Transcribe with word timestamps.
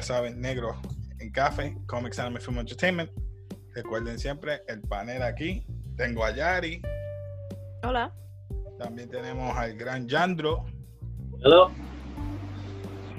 ya 0.00 0.06
saben, 0.06 0.40
negros 0.40 0.76
en 1.18 1.30
café, 1.30 1.76
Comics 1.86 2.18
Anime 2.18 2.40
Film 2.40 2.58
Entertainment. 2.58 3.10
Recuerden 3.74 4.18
siempre 4.18 4.62
el 4.66 4.80
panel 4.80 5.22
aquí. 5.22 5.66
Tengo 5.94 6.24
a 6.24 6.34
Yari. 6.34 6.80
Hola. 7.82 8.10
También 8.78 9.10
tenemos 9.10 9.54
al 9.54 9.76
gran 9.76 10.08
Yandro. 10.08 10.64
Hello. 11.44 11.70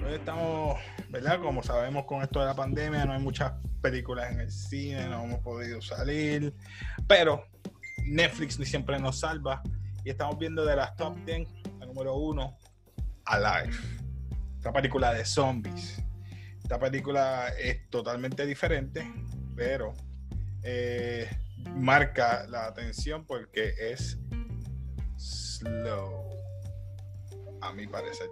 Hoy 0.03 0.13
estamos, 0.13 0.79
¿verdad? 1.09 1.39
Como 1.39 1.61
sabemos 1.61 2.05
con 2.05 2.23
esto 2.23 2.39
de 2.39 2.47
la 2.47 2.55
pandemia, 2.55 3.05
no 3.05 3.13
hay 3.13 3.21
muchas 3.21 3.53
películas 3.83 4.31
en 4.31 4.39
el 4.39 4.51
cine, 4.51 5.07
no 5.07 5.23
hemos 5.23 5.39
podido 5.41 5.83
salir, 5.83 6.51
pero 7.07 7.45
Netflix 8.05 8.57
ni 8.57 8.65
siempre 8.65 8.99
nos 8.99 9.19
salva 9.19 9.61
y 10.03 10.09
estamos 10.09 10.39
viendo 10.39 10.65
de 10.65 10.75
las 10.75 10.95
top 10.95 11.15
10, 11.25 11.47
la 11.79 11.85
número 11.85 12.15
uno, 12.15 12.57
Alive. 13.25 13.75
Esta 14.57 14.73
película 14.73 15.13
de 15.13 15.23
zombies. 15.23 16.03
Esta 16.71 16.79
película 16.79 17.49
es 17.59 17.89
totalmente 17.89 18.45
diferente, 18.45 19.05
pero 19.57 19.91
eh, 20.63 21.29
marca 21.75 22.47
la 22.47 22.67
atención 22.67 23.25
porque 23.25 23.73
es 23.77 24.17
slow, 25.17 26.29
a 27.59 27.73
mi 27.73 27.87
parecer. 27.87 28.29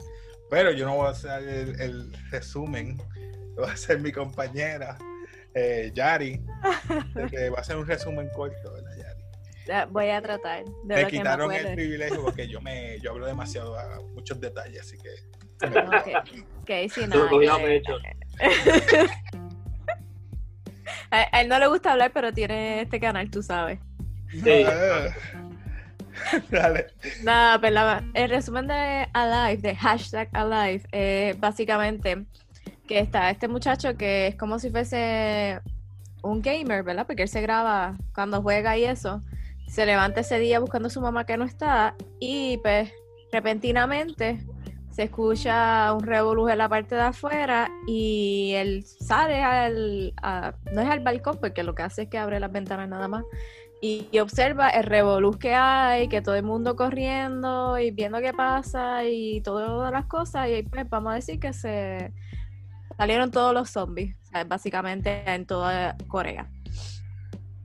Pero 0.49 0.71
yo 0.71 0.85
no 0.85 0.95
voy 0.95 1.07
a 1.07 1.09
hacer 1.09 1.43
el, 1.49 1.81
el 1.81 2.13
resumen, 2.31 2.97
lo 3.57 3.63
va 3.63 3.71
a 3.71 3.73
hacer 3.73 3.99
mi 3.99 4.13
compañera 4.13 4.97
eh, 5.53 5.91
Yari, 5.93 6.41
que 7.29 7.49
va 7.49 7.57
a 7.57 7.61
hacer 7.61 7.75
un 7.75 7.87
resumen 7.87 8.29
corto, 8.29 8.71
¿verdad, 8.71 8.95
Yari? 9.65 9.91
Voy 9.91 10.11
a 10.11 10.21
tratar. 10.21 10.63
De 10.85 10.95
me 10.95 11.01
lo 11.01 11.07
quitaron 11.09 11.51
que 11.51 11.61
me 11.61 11.69
el 11.71 11.75
privilegio 11.75 12.21
porque 12.21 12.47
yo 12.47 12.61
me 12.61 13.01
yo 13.01 13.11
hablo 13.11 13.25
demasiado 13.25 13.77
a 13.77 13.99
muchos 14.13 14.39
detalles, 14.39 14.79
así 14.79 14.97
que 14.97 15.09
Ok, 15.67 16.31
ok, 16.61 16.71
sí, 16.89 17.01
Tú 17.11 17.17
no. 17.19 17.59
a, 21.11 21.17
a 21.31 21.41
él 21.41 21.47
no 21.49 21.59
le 21.59 21.67
gusta 21.67 21.91
hablar, 21.91 22.11
pero 22.13 22.33
tiene 22.33 22.81
este 22.81 22.99
canal, 22.99 23.29
tú 23.29 23.41
sabes. 23.43 23.79
Sí. 24.31 24.65
Dale. 26.51 26.87
Nada, 27.23 27.59
pues 27.59 27.71
la- 27.71 28.03
el 28.13 28.29
resumen 28.29 28.67
de 28.67 29.07
Alive, 29.13 29.61
de 29.61 29.75
hashtag 29.75 30.29
Alive, 30.33 30.83
es 30.91 31.39
básicamente 31.39 32.25
que 32.87 32.99
está 32.99 33.29
este 33.29 33.47
muchacho 33.47 33.95
que 33.95 34.27
es 34.27 34.35
como 34.35 34.59
si 34.59 34.69
fuese 34.69 35.59
un 36.21 36.41
gamer, 36.41 36.83
¿verdad? 36.83 37.07
Porque 37.07 37.23
él 37.23 37.29
se 37.29 37.41
graba 37.41 37.95
cuando 38.13 38.41
juega 38.41 38.77
y 38.77 38.83
eso. 38.83 39.21
Se 39.67 39.85
levanta 39.85 40.21
ese 40.21 40.39
día 40.39 40.59
buscando 40.59 40.87
a 40.87 40.91
su 40.91 40.99
mamá 40.99 41.25
que 41.25 41.37
no 41.37 41.45
está 41.45 41.95
y 42.19 42.57
pues 42.57 42.91
repentinamente 43.31 44.39
se 44.99 45.05
escucha 45.05 45.93
un 45.93 46.03
revolú 46.03 46.49
en 46.49 46.57
la 46.57 46.67
parte 46.67 46.93
de 46.93 47.03
afuera 47.03 47.71
y 47.87 48.51
él 48.55 48.83
sale 48.83 49.41
al, 49.41 50.13
no 50.73 50.81
es 50.81 50.89
al 50.89 50.99
balcón 50.99 51.37
porque 51.39 51.63
lo 51.63 51.73
que 51.73 51.83
hace 51.83 52.01
es 52.01 52.09
que 52.09 52.17
abre 52.17 52.37
las 52.41 52.51
ventanas 52.51 52.89
nada 52.89 53.07
más 53.07 53.23
y, 53.81 54.09
observa 54.19 54.67
el 54.67 54.83
revolú 54.83 55.39
que 55.39 55.53
hay, 55.53 56.09
que 56.09 56.21
todo 56.21 56.35
el 56.35 56.43
mundo 56.43 56.75
corriendo 56.75 57.79
y 57.79 57.91
viendo 57.91 58.19
qué 58.19 58.33
pasa 58.33 59.05
y 59.05 59.39
todas 59.39 59.89
las 59.89 60.03
cosas 60.07 60.49
y 60.49 60.63
pues 60.63 60.89
vamos 60.89 61.13
a 61.13 61.15
decir 61.15 61.39
que 61.39 61.53
se 61.53 62.11
salieron 62.97 63.31
todos 63.31 63.53
los 63.53 63.69
zombies, 63.69 64.17
básicamente 64.47 65.23
en 65.33 65.45
toda 65.45 65.95
Corea. 66.09 66.49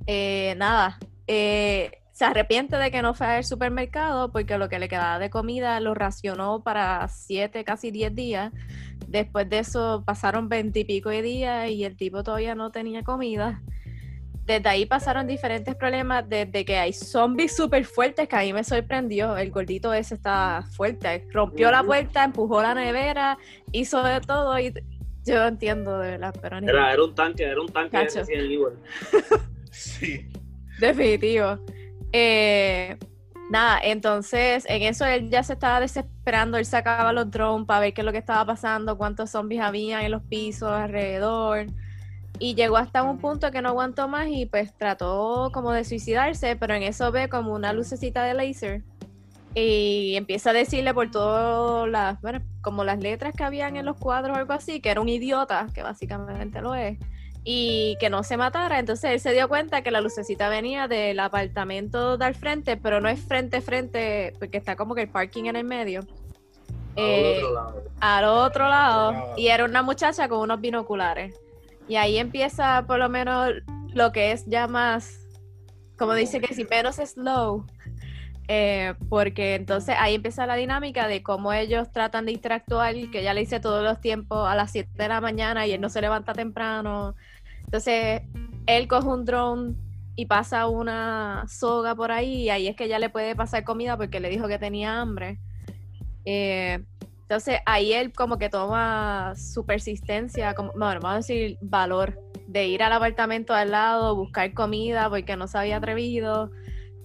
Eh, 0.07 0.55
nada, 0.57 1.01
eh, 1.27 2.04
se 2.15 2.25
arrepiente 2.25 2.77
de 2.77 2.93
que 2.93 3.03
no 3.03 3.13
fue 3.13 3.27
al 3.27 3.45
supermercado 3.45 4.31
porque 4.31 4.57
lo 4.57 4.69
que 4.69 4.79
le 4.79 4.89
quedaba 4.89 5.19
de 5.19 5.31
comida 5.31 5.81
lo 5.81 5.95
racionó 5.95 6.63
para 6.63 7.09
siete, 7.09 7.65
casi 7.65 7.91
10 7.91 8.15
días. 8.15 8.53
Después 9.09 9.51
de 9.51 9.59
eso 9.59 10.05
pasaron 10.07 10.49
veintipico 10.49 11.11
de 11.11 11.23
días 11.23 11.71
y 11.71 11.85
el 11.85 11.97
tipo 11.97 12.23
todavía 12.23 12.55
no 12.55 12.71
tenía 12.71 13.03
comida. 13.03 13.61
Desde 14.47 14.69
ahí 14.69 14.87
pasaron 14.87 15.27
diferentes 15.27 15.75
problemas, 15.75 16.29
desde 16.29 16.65
que 16.65 16.77
hay 16.77 16.93
zombies 16.93 17.57
súper 17.57 17.85
fuertes, 17.85 18.29
que 18.29 18.37
a 18.37 18.41
mí 18.43 18.53
me 18.53 18.63
sorprendió. 18.63 19.37
El 19.37 19.51
gordito 19.51 19.93
ese 19.93 20.15
está 20.15 20.63
fuerte. 20.77 21.27
Rompió 21.33 21.73
la 21.73 21.83
puerta, 21.83 22.23
empujó 22.23 22.63
la 22.63 22.75
nevera, 22.75 23.39
hizo 23.73 24.05
de 24.05 24.21
todo 24.21 24.57
y 24.61 24.73
yo 25.25 25.45
entiendo 25.47 25.99
de 25.99 26.13
verdad, 26.13 26.35
pero 26.41 26.59
Era, 26.59 26.93
era 26.93 27.03
un 27.03 27.15
tanque, 27.15 27.43
era 27.43 27.61
un 27.61 27.73
tanque 27.73 27.97
de. 27.97 28.73
Sí. 29.73 30.29
Definitivo. 30.79 31.59
Eh, 32.17 32.97
nada, 33.51 33.81
entonces 33.83 34.65
en 34.69 34.83
eso 34.83 35.05
él 35.05 35.31
ya 35.31 35.43
se 35.43 35.55
estaba 35.55 35.81
desesperando, 35.81 36.59
él 36.59 36.65
sacaba 36.65 37.13
los 37.13 37.29
drones 37.29 37.67
para 37.67 37.81
ver 37.81 37.93
qué 37.93 38.03
es 38.03 38.05
lo 38.05 38.13
que 38.13 38.19
estaba 38.19 38.45
pasando, 38.47 38.97
cuántos 38.97 39.31
zombies 39.31 39.61
había 39.63 40.05
en 40.05 40.13
los 40.13 40.23
pisos 40.23 40.71
alrededor. 40.71 41.67
Y 42.39 42.55
llegó 42.55 42.77
hasta 42.77 43.03
un 43.03 43.19
punto 43.19 43.51
que 43.51 43.61
no 43.63 43.71
aguantó 43.71 44.07
más 44.07 44.29
y 44.29 44.47
pues 44.47 44.73
trató 44.79 45.51
como 45.53 45.73
de 45.73 45.85
suicidarse, 45.85 46.55
pero 46.55 46.75
en 46.75 46.85
eso 46.85 47.11
ve 47.11 47.29
como 47.29 47.53
una 47.53 47.73
lucecita 47.73 48.23
de 48.23 48.35
láser. 48.35 48.85
Y 49.57 50.15
empieza 50.15 50.51
a 50.51 50.53
decirle 50.53 50.95
por 50.95 51.11
todas 51.11 51.89
las, 51.89 52.21
bueno, 52.21 52.43
como 52.61 52.85
las 52.85 53.01
letras 53.01 53.35
que 53.37 53.43
habían 53.43 53.77
en 53.77 53.87
los 53.87 53.97
cuadros 53.97 54.37
o 54.37 54.41
algo 54.41 54.53
así, 54.53 54.81
que 54.81 54.91
era 54.91 55.01
un 55.01 55.09
idiota, 55.09 55.67
que 55.75 55.83
básicamente 55.83 56.61
lo 56.61 56.77
es 56.77 56.97
y 57.45 57.97
que 58.01 58.11
no 58.11 58.23
se 58.25 58.37
matara. 58.37 58.79
Entonces 58.79 59.11
él 59.13 59.21
se 59.21 59.33
dio 59.33 59.49
cuenta 59.49 59.83
que 59.83 59.91
la 59.91 60.01
lucecita 60.01 60.49
venía 60.49 60.89
del 60.89 61.21
apartamento 61.21 62.17
de 62.17 62.25
al 62.25 62.35
frente, 62.35 62.77
pero 62.77 63.01
no 63.01 63.09
es 63.09 63.21
frente 63.21 63.61
frente, 63.61 64.33
porque 64.39 64.57
está 64.59 64.77
como 64.77 64.95
que 64.95 65.03
el 65.03 65.09
parking 65.09 65.45
en 65.45 65.57
el 65.57 65.65
medio. 65.65 66.01
Eh, 66.97 67.41
Al 67.41 67.45
otro 67.45 67.55
lado. 67.55 67.85
al 68.01 68.25
otro 68.25 68.69
lado, 68.69 69.13
lado. 69.13 69.35
y 69.37 69.49
era 69.49 69.65
una 69.65 69.83
muchacha 69.83 70.29
con 70.29 70.41
unos 70.41 70.61
binoculares. 70.61 71.35
Y 71.89 71.97
ahí 71.97 72.17
empieza 72.19 72.85
por 72.87 72.99
lo 72.99 73.09
menos 73.09 73.53
lo 73.93 74.13
que 74.13 74.33
es 74.33 74.47
ya 74.47 74.67
más, 74.69 75.29
como 75.99 76.15
dice 76.15 76.41
que 76.41 76.55
si 76.55 76.65
menos 76.65 76.97
slow, 76.97 77.67
eh, 78.49 78.95
porque 79.09 79.55
entonces 79.55 79.97
ahí 79.99 80.15
empieza 80.15 80.47
la 80.47 80.55
dinámica 80.55 81.09
de 81.09 81.23
cómo 81.23 81.53
ellos 81.53 81.91
tratan 81.93 82.27
de 82.27 82.33
interactuar, 82.33 82.95
que 83.11 83.23
ya 83.23 83.35
le 83.35 83.43
hice 83.43 83.61
todos 83.61 83.83
los 83.83 84.01
tiempos 84.01 84.49
a 84.49 84.55
las 84.55 84.71
7 84.71 84.91
de 84.95 85.09
la 85.09 85.21
mañana 85.21 85.67
y 85.67 85.73
él 85.73 85.81
no 85.81 85.89
se 85.89 86.01
levanta 86.01 86.33
temprano. 86.33 87.15
Entonces 87.75 88.23
él 88.69 88.87
coge 88.87 89.09
un 89.09 89.25
drone 89.25 89.75
y 90.15 90.27
pasa 90.27 90.69
una 90.69 91.45
soga 91.49 91.97
por 91.97 92.13
ahí 92.13 92.43
y 92.43 92.51
ahí 92.51 92.69
es 92.69 92.77
que 92.77 92.87
ya 92.87 93.01
le 93.01 93.11
puede 93.11 93.35
pasar 93.35 93.65
comida 93.65 93.97
porque 93.97 94.21
le 94.21 94.29
dijo 94.31 94.47
que 94.47 94.61
tenía 94.61 95.01
hambre. 95.01 95.41
Eh, 96.25 96.85
entonces 97.23 97.59
ahí 97.67 97.93
él 97.93 98.13
como 98.13 98.39
que 98.39 98.49
toma 98.49 99.33
su 99.35 99.67
persistencia, 99.67 100.55
como, 100.55 100.71
bueno, 100.77 101.01
vamos 101.01 101.15
a 101.15 101.17
decir 101.17 101.59
valor, 101.63 102.17
de 102.47 102.69
ir 102.69 102.81
al 102.81 102.93
apartamento 102.93 103.53
al 103.53 103.73
lado, 103.73 104.15
buscar 104.15 104.55
comida 104.55 105.11
porque 105.11 105.37
no 105.37 105.49
se 105.49 105.59
había 105.59 105.79
atrevido, 105.79 106.53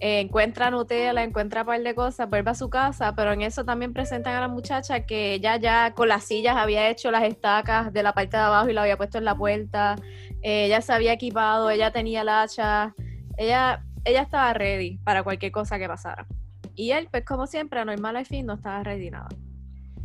eh, 0.02 0.20
encuentra 0.20 0.70
Nutella, 0.70 1.22
encuentra 1.22 1.60
un 1.60 1.66
par 1.66 1.82
de 1.82 1.94
cosas, 1.94 2.30
vuelve 2.30 2.50
a 2.50 2.54
su 2.54 2.70
casa, 2.70 3.14
pero 3.14 3.32
en 3.32 3.42
eso 3.42 3.66
también 3.66 3.92
presentan 3.92 4.34
a 4.34 4.40
la 4.40 4.48
muchacha 4.48 5.04
que 5.04 5.34
ella 5.34 5.58
ya 5.58 5.92
con 5.94 6.08
las 6.08 6.24
sillas 6.24 6.56
había 6.56 6.88
hecho 6.88 7.10
las 7.10 7.22
estacas 7.24 7.92
de 7.92 8.02
la 8.02 8.14
parte 8.14 8.38
de 8.38 8.42
abajo 8.42 8.70
y 8.70 8.72
la 8.72 8.82
había 8.82 8.96
puesto 8.96 9.18
en 9.18 9.26
la 9.26 9.34
puerta, 9.36 9.96
eh, 10.42 10.64
ella 10.64 10.80
se 10.80 10.94
había 10.94 11.12
equipado, 11.12 11.68
ella 11.68 11.90
tenía 11.92 12.22
el 12.22 12.30
hacha, 12.30 12.94
ella, 13.36 13.84
ella 14.04 14.22
estaba 14.22 14.54
ready 14.54 14.96
para 15.04 15.22
cualquier 15.22 15.52
cosa 15.52 15.78
que 15.78 15.86
pasara. 15.86 16.26
Y 16.74 16.92
él, 16.92 17.08
pues 17.10 17.26
como 17.26 17.46
siempre, 17.46 17.78
anormal 17.78 18.16
al 18.16 18.24
fin, 18.24 18.46
no 18.46 18.54
estaba 18.54 18.82
ready 18.82 19.10
nada. 19.10 19.28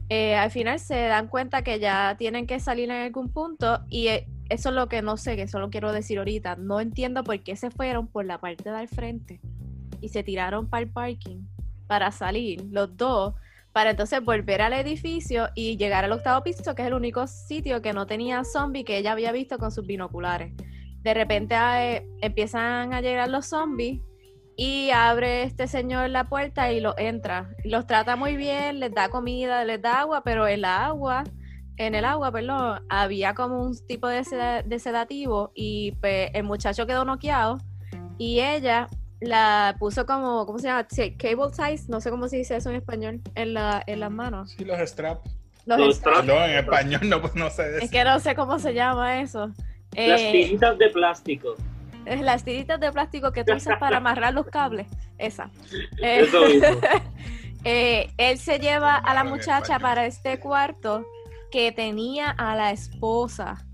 Eh, 0.09 0.35
al 0.35 0.51
final 0.51 0.77
se 0.77 1.03
dan 1.03 1.29
cuenta 1.29 1.63
que 1.63 1.79
ya 1.79 2.15
tienen 2.19 2.47
que 2.47 2.59
salir 2.59 2.89
en 2.91 2.97
algún 2.97 3.29
punto 3.29 3.79
y 3.89 4.09
eh, 4.09 4.27
eso 4.49 4.69
es 4.69 4.75
lo 4.75 4.89
que 4.89 5.01
no 5.01 5.15
sé, 5.15 5.37
que 5.37 5.47
solo 5.47 5.69
quiero 5.69 5.93
decir 5.93 6.17
ahorita. 6.17 6.57
No 6.57 6.81
entiendo 6.81 7.23
por 7.23 7.41
qué 7.41 7.55
se 7.55 7.71
fueron 7.71 8.07
por 8.07 8.25
la 8.25 8.39
parte 8.39 8.69
de 8.69 8.75
al 8.75 8.89
frente 8.89 9.39
y 10.05 10.09
se 10.09 10.23
tiraron 10.23 10.69
para 10.69 10.83
el 10.83 10.91
parking 10.91 11.41
para 11.87 12.11
salir 12.11 12.63
los 12.71 12.95
dos, 12.95 13.33
para 13.71 13.91
entonces 13.91 14.23
volver 14.23 14.61
al 14.61 14.73
edificio 14.73 15.49
y 15.55 15.77
llegar 15.77 16.05
al 16.05 16.11
octavo 16.11 16.43
piso, 16.43 16.75
que 16.75 16.81
es 16.81 16.87
el 16.87 16.93
único 16.93 17.27
sitio 17.27 17.81
que 17.81 17.93
no 17.93 18.05
tenía 18.05 18.43
zombie 18.43 18.85
que 18.85 18.97
ella 18.97 19.11
había 19.11 19.31
visto 19.31 19.57
con 19.57 19.71
sus 19.71 19.85
binoculares. 19.85 20.53
De 21.01 21.13
repente 21.13 21.55
eh, 21.55 22.07
empiezan 22.21 22.93
a 22.93 23.01
llegar 23.01 23.29
los 23.29 23.47
zombies 23.47 24.01
y 24.55 24.89
abre 24.91 25.43
este 25.43 25.67
señor 25.67 26.09
la 26.09 26.29
puerta 26.29 26.71
y 26.71 26.79
los 26.79 26.95
entra. 26.97 27.49
Los 27.63 27.85
trata 27.85 28.15
muy 28.15 28.37
bien, 28.37 28.79
les 28.79 28.93
da 28.93 29.09
comida, 29.09 29.65
les 29.65 29.81
da 29.81 29.99
agua, 29.99 30.23
pero 30.23 30.47
en 30.47 30.61
la 30.61 30.85
agua, 30.85 31.23
en 31.77 31.93
el 31.93 32.05
agua, 32.05 32.31
perdón, 32.31 32.79
había 32.89 33.35
como 33.35 33.61
un 33.61 33.75
tipo 33.87 34.07
de 34.07 34.23
sedativo 34.23 35.51
y 35.53 35.91
pues, 35.99 36.29
el 36.33 36.43
muchacho 36.43 36.87
quedó 36.87 37.03
noqueado 37.03 37.57
y 38.17 38.39
ella 38.39 38.87
la 39.21 39.75
puso 39.79 40.05
como, 40.05 40.45
¿cómo 40.45 40.59
se 40.59 40.67
llama? 40.67 40.85
Sí, 40.89 41.15
cable 41.17 41.51
ties, 41.55 41.89
no 41.89 42.01
sé 42.01 42.09
cómo 42.09 42.27
se 42.27 42.37
dice 42.37 42.55
eso 42.57 42.69
en 42.69 42.75
español, 42.77 43.21
en, 43.35 43.53
la, 43.53 43.83
en 43.87 43.99
las 43.99 44.11
manos. 44.11 44.51
Sí, 44.57 44.65
los 44.65 44.77
straps. 44.89 45.29
Los 45.65 45.79
Los 45.79 45.95
straps. 45.97 46.19
straps. 46.19 46.27
No, 46.27 46.45
en 46.45 46.57
español 46.57 47.01
no, 47.09 47.21
no 47.33 47.49
sé 47.49 47.63
decir. 47.63 47.83
Es 47.83 47.91
que 47.91 48.03
no 48.03 48.19
sé 48.19 48.35
cómo 48.35 48.59
se 48.59 48.73
llama 48.73 49.21
eso. 49.21 49.47
Las 49.93 50.21
Eh, 50.21 50.31
tiritas 50.31 50.77
de 50.77 50.89
plástico. 50.89 51.55
es 52.05 52.21
las 52.21 52.43
tiritas 52.43 52.79
de 52.79 52.91
plástico 52.91 53.31
que 53.31 53.43
tú 53.43 53.53
usas 53.55 53.79
para 53.79 53.97
amarrar 53.97 54.33
los 54.33 54.45
cables. 54.47 54.87
Esa. 55.17 55.49
Eh, 56.01 56.19
Eso 56.21 56.41
mismo. 56.45 56.67
eh, 57.63 58.11
él 58.17 58.37
se 58.37 58.59
lleva 58.59 58.95
a 58.95 59.13
la 59.13 59.23
muchacha 59.23 59.79
para 59.79 60.05
este 60.05 60.39
cuarto 60.39 61.05
que 61.51 61.71
tenía 61.71 62.29
a 62.31 62.55
la 62.55 62.71
esposa 62.71 63.65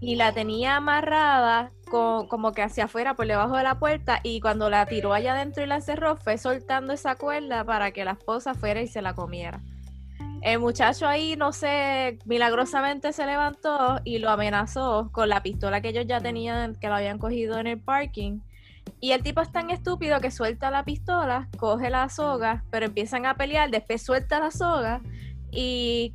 y 0.00 0.16
la 0.16 0.32
tenía 0.32 0.76
amarrada 0.76 1.72
con, 1.90 2.26
como 2.28 2.52
que 2.52 2.62
hacia 2.62 2.84
afuera 2.84 3.14
por 3.14 3.26
debajo 3.26 3.56
de 3.56 3.62
la 3.62 3.78
puerta 3.78 4.20
y 4.22 4.40
cuando 4.40 4.70
la 4.70 4.86
tiró 4.86 5.12
allá 5.12 5.32
adentro 5.32 5.62
y 5.62 5.66
la 5.66 5.80
cerró 5.80 6.16
fue 6.16 6.38
soltando 6.38 6.92
esa 6.92 7.16
cuerda 7.16 7.64
para 7.64 7.90
que 7.92 8.04
la 8.04 8.12
esposa 8.12 8.54
fuera 8.54 8.80
y 8.80 8.88
se 8.88 9.02
la 9.02 9.14
comiera. 9.14 9.60
El 10.42 10.60
muchacho 10.60 11.08
ahí, 11.08 11.34
no 11.36 11.52
sé, 11.52 12.18
milagrosamente 12.24 13.12
se 13.12 13.26
levantó 13.26 14.00
y 14.04 14.18
lo 14.18 14.30
amenazó 14.30 15.10
con 15.12 15.28
la 15.28 15.42
pistola 15.42 15.80
que 15.80 15.88
ellos 15.88 16.06
ya 16.06 16.20
tenían, 16.20 16.74
que 16.76 16.88
lo 16.88 16.94
habían 16.94 17.18
cogido 17.18 17.58
en 17.58 17.66
el 17.66 17.80
parking. 17.80 18.40
Y 19.00 19.12
el 19.12 19.22
tipo 19.22 19.40
es 19.40 19.50
tan 19.50 19.70
estúpido 19.70 20.20
que 20.20 20.30
suelta 20.30 20.70
la 20.70 20.84
pistola, 20.84 21.48
coge 21.58 21.90
la 21.90 22.08
soga, 22.08 22.64
pero 22.70 22.86
empiezan 22.86 23.26
a 23.26 23.34
pelear, 23.34 23.70
después 23.70 24.02
suelta 24.02 24.38
la 24.38 24.50
soga 24.50 25.00
y 25.50 26.14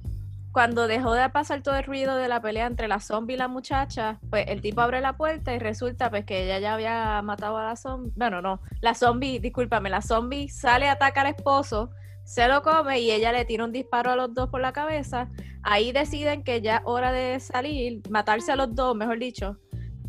cuando 0.51 0.88
dejó 0.88 1.13
de 1.13 1.30
pasar 1.30 1.63
todo 1.63 1.75
el 1.75 1.86
ruido 1.86 2.18
de 2.18 2.27
la 2.27 2.42
pelea 2.42 2.68
entre 2.68 2.88
la 2.88 3.00
zombie 3.00 3.36
y 3.36 3.38
la 3.38 3.48
muchacha, 3.48 4.19
pues 4.30 4.45
el 4.48 4.62
tipo 4.62 4.81
abre 4.81 5.00
la 5.00 5.13
puerta 5.13 5.53
y 5.53 5.59
resulta 5.59 6.09
pues 6.09 6.25
que 6.25 6.44
ella 6.44 6.59
ya 6.59 6.74
había 6.74 7.21
matado 7.21 7.57
a 7.57 7.63
la 7.63 7.75
zombie. 7.75 8.12
Bueno, 8.15 8.42
no, 8.42 8.62
la 8.81 8.94
zombie, 8.94 9.39
discúlpame, 9.39 9.89
la 9.89 10.01
zombie 10.01 10.50
sale 10.50 10.89
a 10.89 10.94
atacar 10.94 11.25
al 11.25 11.33
esposo, 11.36 11.92
se 12.25 12.48
lo 12.48 12.62
come 12.63 13.00
y 13.00 13.12
ella 13.12 13.31
le 13.31 13.45
tira 13.45 13.63
un 13.63 13.71
disparo 13.71 14.12
a 14.12 14.15
los 14.15 14.33
dos 14.33 14.50
por 14.50 14.62
la 14.62 14.74
cabeza. 14.74 15.30
Ahí 15.63 15.92
deciden 15.92 16.44
que 16.44 16.62
ya 16.62 16.77
es 16.77 16.81
hora 16.86 17.12
de 17.13 17.39
salir, 17.39 18.01
matarse 18.09 18.51
a 18.51 18.56
los 18.56 18.75
dos, 18.75 18.95
mejor 18.95 19.19
dicho, 19.19 19.57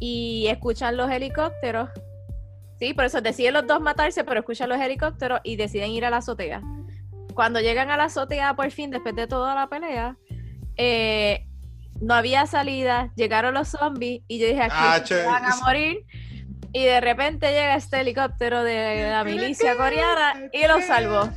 y 0.01 0.47
escuchan 0.49 0.97
los 0.97 1.11
helicópteros. 1.11 1.91
Sí, 2.81 2.95
por 2.95 3.05
eso 3.05 3.21
deciden 3.21 3.55
los 3.55 3.67
dos 3.67 3.81
matarse, 3.81 4.25
pero 4.25 4.41
escuchan 4.41 4.69
los 4.69 4.81
helicópteros 4.81 5.41
y 5.45 5.55
deciden 5.55 5.93
ir 5.93 6.05
a 6.05 6.11
la 6.11 6.17
azotea. 6.17 6.63
Cuando 7.35 7.61
llegan 7.61 7.91
a 7.91 7.97
la 7.97 8.05
azotea 8.05 8.55
por 8.55 8.71
fin, 8.71 8.91
después 8.91 9.15
de 9.15 9.27
toda 9.27 9.55
la 9.55 9.69
pelea, 9.69 10.17
eh, 10.85 11.47
no 12.01 12.15
había 12.15 12.47
salida, 12.47 13.13
llegaron 13.15 13.55
los 13.55 13.69
zombies 13.69 14.23
y 14.27 14.39
yo 14.41 14.47
dije, 14.49 14.63
aquí 14.63 14.75
Ah, 14.77 15.01
se 15.05 15.25
van 15.25 15.45
a 15.45 15.57
morir. 15.57 16.05
Y 16.73 16.85
de 16.85 17.01
repente 17.01 17.53
llega 17.53 17.77
este 17.77 18.01
helicóptero 18.01 18.65
de 18.65 19.09
la 19.11 19.23
milicia 19.25 19.77
coreana 19.77 20.49
y 20.53 20.67
lo 20.67 20.81
salvó. 20.81 21.29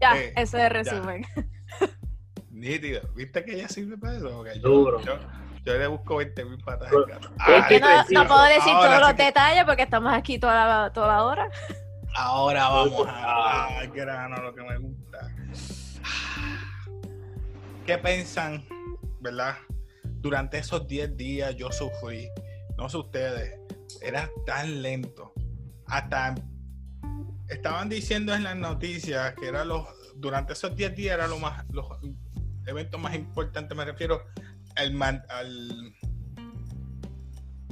Ya, 0.00 0.16
Eh, 0.16 0.32
ese 0.36 0.56
es 0.58 0.64
el 0.64 0.70
resumen. 0.70 1.26
Nítido. 2.50 3.02
¿Viste 3.14 3.44
que 3.44 3.54
ella 3.54 3.68
sirve 3.68 3.98
para 3.98 4.16
eso? 4.16 4.30
Porque 4.30 4.58
yo, 4.60 4.68
Duro. 4.68 5.00
yo, 5.02 5.18
yo 5.64 5.74
le 5.78 5.86
busco 5.88 6.16
20 6.16 6.44
mil 6.46 6.58
patas 6.64 6.90
al 6.90 7.04
gato. 7.06 7.30
que 7.68 7.80
no, 7.80 7.88
no 8.10 8.26
puedo 8.28 8.44
decir 8.44 8.72
Ahora 8.72 8.86
todos 8.88 8.94
sí 8.96 9.00
los 9.00 9.14
que- 9.14 9.22
detalles 9.24 9.64
porque 9.64 9.82
estamos 9.82 10.12
aquí 10.14 10.38
toda 10.38 10.54
la, 10.84 10.92
toda 10.92 11.08
la 11.08 11.22
hora. 11.24 11.50
Ahora 12.14 12.68
vamos 12.70 13.06
a 13.10 13.80
grano, 13.94 14.36
lo 14.42 14.54
que 14.54 14.62
me 14.62 14.78
gusta. 14.78 15.28
¿Qué 17.86 17.98
piensan, 17.98 18.64
verdad? 19.20 19.56
Durante 20.20 20.58
esos 20.58 20.86
10 20.88 21.16
días 21.16 21.54
yo 21.56 21.70
sufrí, 21.70 22.28
no 22.76 22.88
sé 22.88 22.96
ustedes, 22.96 23.60
era 24.02 24.28
tan 24.44 24.82
lento. 24.82 25.32
Hasta 25.86 26.34
estaban 27.48 27.88
diciendo 27.88 28.34
en 28.34 28.42
las 28.42 28.56
noticias 28.56 29.34
que 29.34 29.46
era 29.46 29.64
los 29.64 29.86
durante 30.16 30.54
esos 30.54 30.74
10 30.74 30.96
días 30.96 31.14
era 31.14 31.28
lo 31.28 31.38
más 31.38 31.64
los 31.70 31.86
eventos 32.66 33.00
más 33.00 33.14
importantes, 33.14 33.76
me 33.76 33.84
refiero 33.84 34.22
al, 34.74 34.92
man- 34.92 35.22
al 35.28 35.94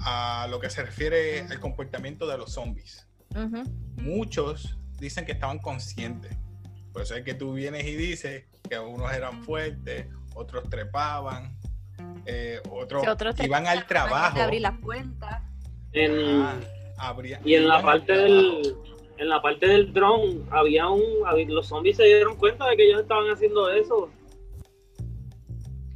a 0.06 0.46
lo 0.50 0.60
que 0.60 0.68
se 0.70 0.82
refiere 0.82 1.40
al 1.40 1.58
comportamiento 1.58 2.26
de 2.28 2.36
los 2.38 2.52
zombies 2.52 3.08
muchos 3.96 4.78
dicen 5.00 5.24
que 5.24 5.32
estaban 5.32 5.58
conscientes. 5.58 6.36
Por 6.94 7.02
eso 7.02 7.16
es 7.16 7.24
que 7.24 7.34
tú 7.34 7.52
vienes 7.54 7.84
y 7.84 7.96
dices 7.96 8.44
que 8.70 8.78
unos 8.78 9.12
eran 9.12 9.42
fuertes, 9.42 10.06
otros 10.36 10.70
trepaban, 10.70 11.56
eh, 12.24 12.60
otros 12.70 13.02
Si 13.02 13.08
otros 13.08 13.34
te- 13.34 13.44
iban 13.44 13.66
al 13.66 13.84
trabajo. 13.86 14.36
de 14.36 14.42
abrir 14.44 14.60
las 14.62 14.78
puertas. 14.78 15.42
En- 15.92 16.42
Ah, 16.96 17.12
y 17.44 17.54
en 17.56 17.66
la 17.66 17.82
parte 17.82 18.12
del 18.16 18.76
en 19.18 19.28
la 19.28 19.42
parte 19.42 19.66
del 19.66 19.92
dron 19.92 20.46
había 20.50 20.88
un 20.88 21.02
había- 21.26 21.46
los 21.48 21.66
zombies 21.66 21.96
se 21.96 22.04
dieron 22.04 22.36
cuenta 22.36 22.68
de 22.68 22.76
que 22.76 22.86
ellos 22.88 23.00
estaban 23.02 23.28
haciendo 23.30 23.68
eso 23.70 24.08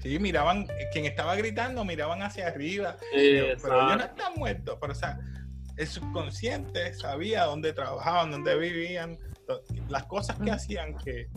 Sí, 0.01 0.19
miraban, 0.19 0.67
quien 0.93 1.05
estaba 1.07 1.35
gritando, 1.37 1.85
miraban 1.85 2.23
hacia 2.23 2.47
arriba. 2.49 2.97
Eh, 3.15 3.57
pero 3.61 3.87
ellos 3.87 3.97
no 3.99 4.05
están 4.05 4.33
muertos. 4.37 4.79
Pero, 4.81 4.93
o 4.93 4.97
sea, 4.97 5.19
el 5.77 5.87
subconsciente 5.87 6.95
sabía 6.95 7.45
dónde 7.45 7.73
trabajaban, 7.73 8.31
dónde 8.31 8.57
vivían, 8.57 9.19
las 9.89 10.05
cosas 10.05 10.39
que 10.39 10.51
hacían 10.51 10.97
que 10.97 11.29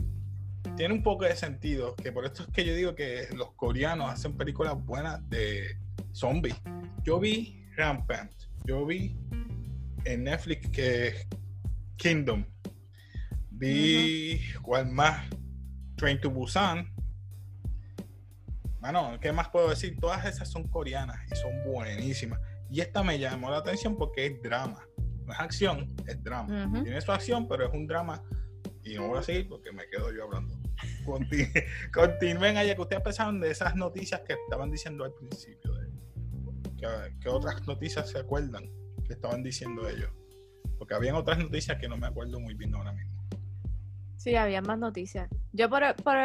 tiene 0.75 0.94
un 0.94 1.04
poco 1.04 1.25
de 1.25 1.36
sentido. 1.36 1.96
Que 1.96 2.12
por 2.12 2.25
esto 2.25 2.44
es 2.44 2.50
que 2.50 2.66
yo 2.66 2.75
digo 2.75 2.96
que 2.96 3.28
los 3.36 3.54
coreanos 3.54 4.12
hacen 4.12 4.36
películas 4.38 4.75
buenas 4.84 5.28
de 5.30 5.78
zombies. 6.12 6.56
Yo 7.04 7.19
vi 7.19 7.66
Rampant, 7.75 8.31
yo 8.66 8.86
vi 8.86 9.18
en 10.06 10.24
Netflix 10.24 10.69
que 10.69 11.28
Kingdom, 11.98 12.46
vi 13.50 14.42
cuál 14.62 14.92
más, 14.92 15.28
Train 15.96 16.19
to 16.19 16.30
Busan. 16.30 16.92
Bueno, 18.80 19.19
¿qué 19.22 19.31
más 19.31 19.50
puedo 19.50 19.69
decir? 19.69 20.00
Todas 20.00 20.25
esas 20.25 20.50
son 20.50 20.68
coreanas 20.68 21.19
y 21.31 21.36
son 21.36 21.52
buenísimas. 21.63 22.40
Y 22.72 22.81
esta 22.81 23.04
me 23.04 23.19
llamó 23.19 23.52
la 23.52 23.58
atención 23.58 23.96
porque 23.96 24.25
es 24.25 24.42
drama. 24.42 24.84
No 25.31 25.36
es 25.36 25.39
acción, 25.39 25.88
es 26.07 26.22
drama. 26.24 26.69
Tiene 26.83 27.00
su 27.00 27.12
acción, 27.12 27.48
pero 27.48 27.66
es 27.68 27.74
un 27.74 27.88
drama. 27.88 28.22
Y 28.83 28.95
no 28.95 29.07
voy 29.07 29.19
a 29.19 29.24
seguir 29.24 29.48
porque 29.48 29.72
me 29.72 29.88
quedo 29.88 30.12
yo 30.12 30.25
hablando. 30.25 30.54
Conti- 31.06 31.48
Continúen 31.94 32.57
allá 32.57 32.75
que 32.75 32.81
ustedes 32.81 33.01
pensaban 33.01 33.39
de 33.39 33.50
esas 33.51 33.75
noticias 33.75 34.22
que 34.28 34.33
estaban 34.33 34.69
diciendo 34.69 35.06
al 35.06 35.13
principio. 35.13 35.74
de- 35.74 35.89
que, 36.78 36.88
que 37.22 37.30
otras 37.30 37.66
noticias 37.68 38.10
se 38.10 38.18
acuerdan 38.19 38.69
que 39.06 39.13
estaban 39.13 39.42
diciendo 39.44 39.88
ellos. 39.88 40.10
Porque 40.78 40.95
habían 40.95 41.16
otras 41.16 41.38
noticias 41.38 41.77
que 41.80 41.88
no 41.88 41.95
me 41.95 42.07
acuerdo 42.07 42.39
muy 42.39 42.54
bien 42.56 42.74
ahora 42.75 42.91
mismo. 42.91 43.12
Sí, 44.17 44.36
había 44.36 44.62
más 44.62 44.79
noticias. 44.79 45.29
Yo 45.53 45.70
por, 45.70 45.82
por 46.03 46.15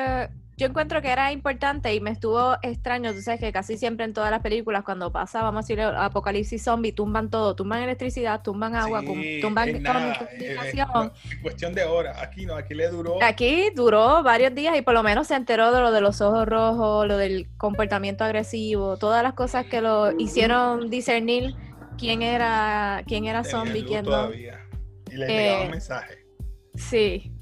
yo 0.56 0.66
encuentro 0.66 1.02
que 1.02 1.10
era 1.10 1.32
importante 1.32 1.94
y 1.94 2.00
me 2.00 2.10
estuvo 2.10 2.56
extraño, 2.62 3.12
tú 3.12 3.20
sabes 3.20 3.40
que 3.40 3.52
casi 3.52 3.76
siempre 3.76 4.06
en 4.06 4.14
todas 4.14 4.30
las 4.30 4.40
películas 4.40 4.84
cuando 4.84 5.12
pasa, 5.12 5.42
vamos 5.42 5.58
a 5.58 5.62
decir, 5.62 5.80
apocalipsis 5.80 6.64
zombie, 6.64 6.92
tumban 6.92 7.28
todo, 7.28 7.54
tumban 7.54 7.82
electricidad, 7.82 8.40
tumban 8.42 8.74
agua, 8.74 9.02
Sí, 9.02 9.40
tumban 9.42 9.68
eh, 9.68 9.82
cuestión 11.42 11.74
de 11.74 11.84
horas. 11.84 12.16
Aquí 12.22 12.46
no, 12.46 12.54
aquí 12.54 12.74
le 12.74 12.88
duró. 12.88 13.22
Aquí 13.22 13.70
duró 13.74 14.22
varios 14.22 14.54
días 14.54 14.76
y 14.78 14.82
por 14.82 14.94
lo 14.94 15.02
menos 15.02 15.26
se 15.26 15.34
enteró 15.34 15.72
de 15.72 15.80
lo 15.80 15.92
de 15.92 16.00
los 16.00 16.22
ojos 16.22 16.46
rojos, 16.46 17.06
lo 17.06 17.18
del 17.18 17.48
comportamiento 17.58 18.24
agresivo, 18.24 18.96
todas 18.96 19.22
las 19.22 19.34
cosas 19.34 19.66
que 19.66 19.82
lo 19.82 20.18
hicieron 20.18 20.88
discernir 20.88 21.54
quién 21.98 22.22
era, 22.22 23.02
quién 23.06 23.26
era 23.26 23.44
zombie, 23.44 23.84
quién 23.84 24.04
no. 24.04 24.10
todavía. 24.10 24.58
Y 25.10 25.16
le 25.16 25.64
Eh, 25.64 25.68
mensajes. 25.68 26.18
Sí. 26.74 27.35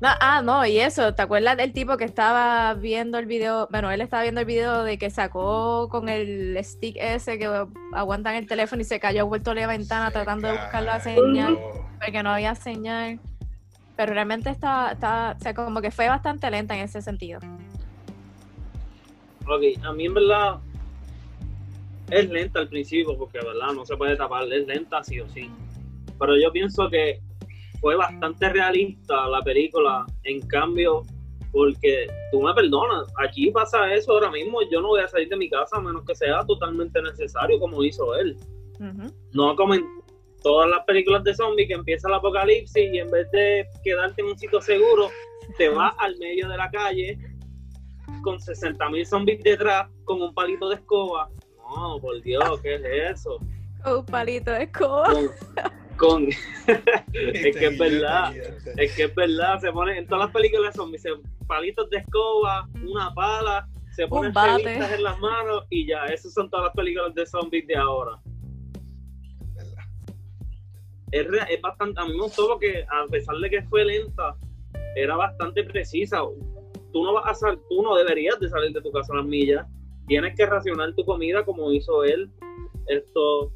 No, 0.00 0.08
ah, 0.20 0.42
no, 0.42 0.66
y 0.66 0.78
eso, 0.78 1.14
¿te 1.14 1.22
acuerdas 1.22 1.56
del 1.56 1.72
tipo 1.72 1.96
que 1.96 2.04
estaba 2.04 2.74
viendo 2.74 3.16
el 3.16 3.26
video? 3.26 3.68
Bueno, 3.70 3.90
él 3.90 4.00
estaba 4.00 4.22
viendo 4.24 4.40
el 4.40 4.46
video 4.46 4.82
de 4.82 4.98
que 4.98 5.08
sacó 5.08 5.88
con 5.88 6.08
el 6.08 6.58
stick 6.62 6.96
ese 6.98 7.38
que 7.38 7.48
aguantan 7.92 8.34
el 8.34 8.46
teléfono 8.46 8.82
y 8.82 8.84
se 8.84 8.98
cayó 8.98 9.26
vuelto 9.26 9.52
a 9.52 9.54
la 9.54 9.66
ventana 9.66 10.08
Se 10.08 10.12
tratando 10.12 10.48
de 10.48 10.54
buscar 10.54 10.82
la 10.82 11.00
señal 11.00 11.58
porque 12.00 12.22
no 12.22 12.30
había 12.30 12.54
señal. 12.54 13.20
Pero 13.96 14.12
realmente 14.12 14.50
estaba, 14.50 14.92
estaba, 14.92 15.36
o 15.38 15.40
sea, 15.40 15.54
como 15.54 15.80
que 15.80 15.92
fue 15.92 16.08
bastante 16.08 16.50
lenta 16.50 16.76
en 16.76 16.82
ese 16.82 17.00
sentido. 17.00 17.38
Ok, 19.46 19.84
a 19.84 19.92
mí 19.92 20.06
en 20.06 20.14
verdad 20.14 20.58
es 22.10 22.28
lenta 22.28 22.58
al 22.58 22.68
principio 22.68 23.16
porque 23.16 23.38
verdad 23.38 23.72
no 23.74 23.86
se 23.86 23.96
puede 23.96 24.16
tapar, 24.16 24.52
es 24.52 24.66
lenta 24.66 25.04
sí 25.04 25.20
o 25.20 25.28
sí. 25.28 25.48
Pero 26.18 26.36
yo 26.36 26.50
pienso 26.50 26.90
que 26.90 27.20
fue 27.84 27.96
bastante 27.96 28.48
realista 28.48 29.28
la 29.28 29.42
película, 29.42 30.06
en 30.22 30.40
cambio, 30.48 31.02
porque 31.52 32.06
tú 32.32 32.40
me 32.40 32.54
perdonas, 32.54 33.12
aquí 33.22 33.50
pasa 33.50 33.92
eso 33.92 34.12
ahora 34.12 34.30
mismo, 34.30 34.60
yo 34.70 34.80
no 34.80 34.88
voy 34.88 35.02
a 35.02 35.08
salir 35.08 35.28
de 35.28 35.36
mi 35.36 35.50
casa 35.50 35.76
a 35.76 35.82
menos 35.82 36.02
que 36.06 36.14
sea 36.14 36.42
totalmente 36.46 37.02
necesario 37.02 37.60
como 37.60 37.84
hizo 37.84 38.16
él. 38.16 38.38
No 39.32 39.54
como 39.54 39.74
en 39.74 39.84
todas 40.42 40.70
las 40.70 40.82
películas 40.86 41.24
de 41.24 41.34
zombies 41.34 41.68
que 41.68 41.74
empieza 41.74 42.08
el 42.08 42.14
apocalipsis 42.14 42.88
y 42.90 42.98
en 43.00 43.10
vez 43.10 43.30
de 43.32 43.66
quedarte 43.84 44.22
en 44.22 44.28
un 44.28 44.38
sitio 44.38 44.62
seguro, 44.62 45.10
te 45.58 45.68
vas 45.68 45.94
al 45.98 46.16
medio 46.16 46.48
de 46.48 46.56
la 46.56 46.70
calle 46.70 47.18
con 48.22 48.40
60 48.40 48.88
mil 48.88 49.04
zombies 49.04 49.42
detrás 49.42 49.90
con 50.04 50.22
un 50.22 50.32
palito 50.32 50.70
de 50.70 50.76
escoba. 50.76 51.28
No, 51.58 52.00
por 52.00 52.18
Dios, 52.22 52.62
¿qué 52.62 52.76
es 52.76 53.20
eso? 53.20 53.38
Un 53.84 54.06
palito 54.06 54.52
de 54.52 54.62
escoba. 54.62 55.12
Con, 55.12 55.83
con- 55.96 56.28
Este 57.12 57.48
es 57.50 57.56
que 57.56 57.66
es 57.66 57.78
verdad, 57.78 58.32
es 58.76 58.94
que 58.96 59.04
es 59.04 59.14
verdad, 59.14 59.58
se 59.60 59.70
pone 59.72 59.98
en 59.98 60.06
todas 60.06 60.24
las 60.26 60.32
películas 60.34 60.70
de 60.74 60.80
zombies, 60.82 61.02
se- 61.02 61.10
palitos 61.46 61.88
de 61.90 61.98
escoba, 61.98 62.68
una 62.82 63.12
pala, 63.14 63.68
se 63.90 64.08
ponen 64.08 64.32
revistas 64.64 64.92
en 64.98 65.02
las 65.04 65.18
manos 65.20 65.64
y 65.70 65.86
ya, 65.86 66.06
esas 66.06 66.32
son 66.32 66.50
todas 66.50 66.66
las 66.66 66.74
películas 66.74 67.14
de 67.14 67.26
zombies 67.26 67.66
de 67.66 67.76
ahora. 67.76 68.18
es, 71.12 71.26
re- 71.28 71.46
es 71.54 71.60
bastante, 71.60 72.00
a 72.00 72.04
mí 72.06 72.12
me 72.12 72.22
gustó 72.22 72.48
porque 72.48 72.84
a 72.90 73.06
pesar 73.08 73.36
de 73.36 73.48
que 73.50 73.62
fue 73.64 73.84
lenta, 73.84 74.36
era 74.96 75.14
bastante 75.16 75.62
precisa. 75.64 76.22
tú 76.92 77.04
no 77.04 77.12
vas 77.12 77.24
a 77.26 77.34
sal, 77.34 77.60
tú 77.68 77.82
no 77.82 77.94
deberías 77.94 78.38
de 78.40 78.48
salir 78.48 78.72
de 78.72 78.80
tu 78.82 78.90
casa 78.90 79.12
a 79.12 79.16
las 79.18 79.26
millas. 79.26 79.64
Tienes 80.08 80.34
que 80.36 80.44
racionar 80.46 80.92
tu 80.94 81.04
comida 81.04 81.44
como 81.44 81.70
hizo 81.72 82.02
él. 82.04 82.30
Esto, 82.88 83.52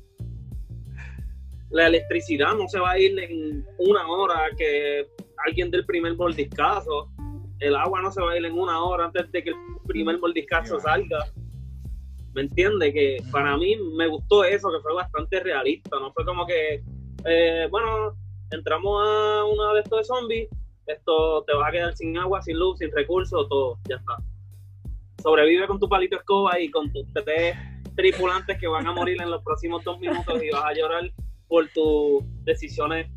la 1.71 1.87
electricidad 1.87 2.55
no 2.55 2.67
se 2.69 2.81
va 2.81 2.93
a 2.93 2.99
ir 2.99 3.19
en 3.19 3.67
una 3.79 4.07
hora 4.09 4.49
que 4.57 5.07
alguien 5.47 5.71
del 5.71 5.85
primer 5.85 6.17
mordiscazo. 6.17 7.11
El 7.61 7.75
agua 7.77 8.01
no 8.01 8.11
se 8.11 8.23
va 8.23 8.33
a 8.33 8.39
ir 8.39 8.45
en 8.45 8.59
una 8.59 8.83
hora 8.83 9.07
antes 9.07 9.31
de 9.33 9.43
que 9.43 9.51
el 9.51 9.57
primer 9.87 10.19
mordiscazo 10.19 10.81
salga. 10.81 11.27
¿Me 12.35 12.43
entiende? 12.43 12.93
Que 12.93 13.19
para 13.33 13.57
mí 13.57 13.77
me 13.97 14.07
gustó 14.07 14.45
eso, 14.45 14.71
que 14.71 14.81
fue 14.81 14.95
bastante 14.95 15.41
realista. 15.41 15.99
No 15.99 16.13
fue 16.13 16.25
como 16.25 16.47
que, 16.47 16.83
eh, 17.25 17.69
bueno, 17.71 18.17
entramos 18.51 19.03
a 19.07 19.45
una 19.45 19.75
de 19.75 19.81
estos 19.81 19.99
de 19.99 20.05
zombies, 20.05 20.49
esto 20.87 21.45
te 21.45 21.55
vas 21.55 21.69
a 21.69 21.73
quedar 21.73 21.97
sin 21.97 22.17
agua, 22.17 22.41
sin 22.41 22.59
luz, 22.59 22.79
sin 22.79 22.91
recursos, 22.93 23.49
todo, 23.49 23.79
ya 23.89 23.97
está. 23.97 24.17
Sobrevive 25.23 25.67
con 25.67 25.79
tu 25.79 25.89
palito 25.89 26.17
escoba 26.17 26.59
y 26.61 26.71
con 26.71 26.91
tus 26.93 27.05
tres 27.13 27.57
tripulantes 27.97 28.59
que 28.59 28.69
van 28.69 28.87
a 28.87 28.93
morir 28.93 29.21
en 29.21 29.31
los 29.31 29.43
próximos 29.43 29.83
dos 29.85 29.99
minutos 29.99 30.43
y 30.43 30.51
vas 30.51 30.65
a 30.65 30.73
llorar 30.73 31.11
por 31.49 31.69
tus 31.69 32.25
decisiones. 32.45 33.11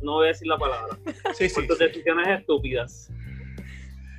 No 0.00 0.14
voy 0.14 0.26
a 0.26 0.28
decir 0.28 0.46
la 0.46 0.58
palabra. 0.58 0.98
Sí, 1.34 1.48
sí. 1.48 1.54
Por 1.54 1.66
tus 1.66 1.78
sí. 1.78 1.84
decisiones 1.84 2.40
estúpidas. 2.40 3.10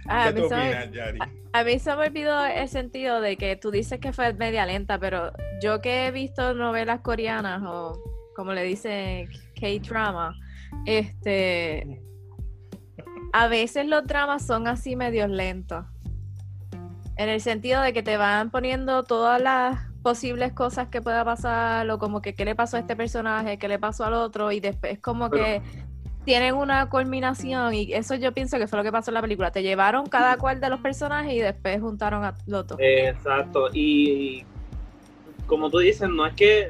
Ah, 0.08 0.28
a, 0.28 0.34
¿Qué 0.34 0.42
mí 0.42 0.48
me, 0.48 0.56
opinas, 0.56 0.92
Yari? 0.92 1.20
a 1.54 1.64
mí 1.64 1.80
se 1.80 1.96
me 1.96 2.08
olvidó 2.08 2.46
el 2.46 2.68
sentido 2.68 3.22
de 3.22 3.38
que 3.38 3.56
tú 3.56 3.72
dices 3.72 4.00
que 4.00 4.14
fue 4.14 4.34
media 4.34 4.66
lenta, 4.66 5.00
pero 5.00 5.32
yo 5.62 5.82
que 5.82 6.08
he 6.08 6.12
visto 6.12 6.54
novelas 6.54 7.00
coreanas 7.02 7.64
o 7.66 8.00
como 8.36 8.54
le 8.54 8.64
dicen 8.64 9.30
K-drama, 9.60 10.38
este, 10.86 12.02
a 13.32 13.48
veces 13.48 13.86
los 13.88 14.06
dramas 14.06 14.46
son 14.46 14.68
así 14.68 14.96
medios 14.96 15.30
lentos. 15.30 15.86
En 17.18 17.30
el 17.30 17.40
sentido 17.40 17.82
de 17.82 17.94
que 17.94 18.04
te 18.04 18.18
van 18.18 18.52
poniendo 18.52 19.04
todas 19.04 19.42
las 19.42 19.80
posibles 20.06 20.54
cosas 20.54 20.88
que 20.90 21.02
pueda 21.02 21.26
pasar, 21.26 21.90
o 21.90 21.98
como 21.98 22.22
que 22.22 22.36
qué 22.36 22.46
le 22.46 22.54
pasó 22.54 22.78
a 22.78 22.80
este 22.80 22.96
personaje, 22.96 23.58
qué 23.58 23.68
le 23.68 23.80
pasó 23.80 24.06
al 24.06 24.14
otro, 24.14 24.52
y 24.52 24.60
después 24.60 25.00
como 25.00 25.32
Pero- 25.32 25.44
que 25.44 25.62
tienen 26.26 26.54
una 26.54 26.88
culminación, 26.92 27.74
y 27.74 27.92
eso 27.92 28.14
yo 28.14 28.32
pienso 28.32 28.60
que 28.60 28.68
fue 28.68 28.78
lo 28.78 28.84
que 28.84 28.92
pasó 28.92 29.10
en 29.10 29.16
la 29.16 29.22
película. 29.22 29.50
Te 29.52 29.64
llevaron 29.64 30.06
cada 30.06 30.38
cual 30.38 30.60
de 30.62 30.70
los 30.70 30.80
personajes 30.80 31.34
y 31.34 31.40
después 31.40 31.82
juntaron 31.82 32.24
a 32.24 32.36
los 32.46 32.68
dos. 32.68 32.78
Exacto. 32.80 33.70
Y 33.74 34.44
como 35.48 35.72
tú 35.72 35.80
dices, 35.80 36.08
no 36.08 36.24
es 36.28 36.36
que 36.36 36.70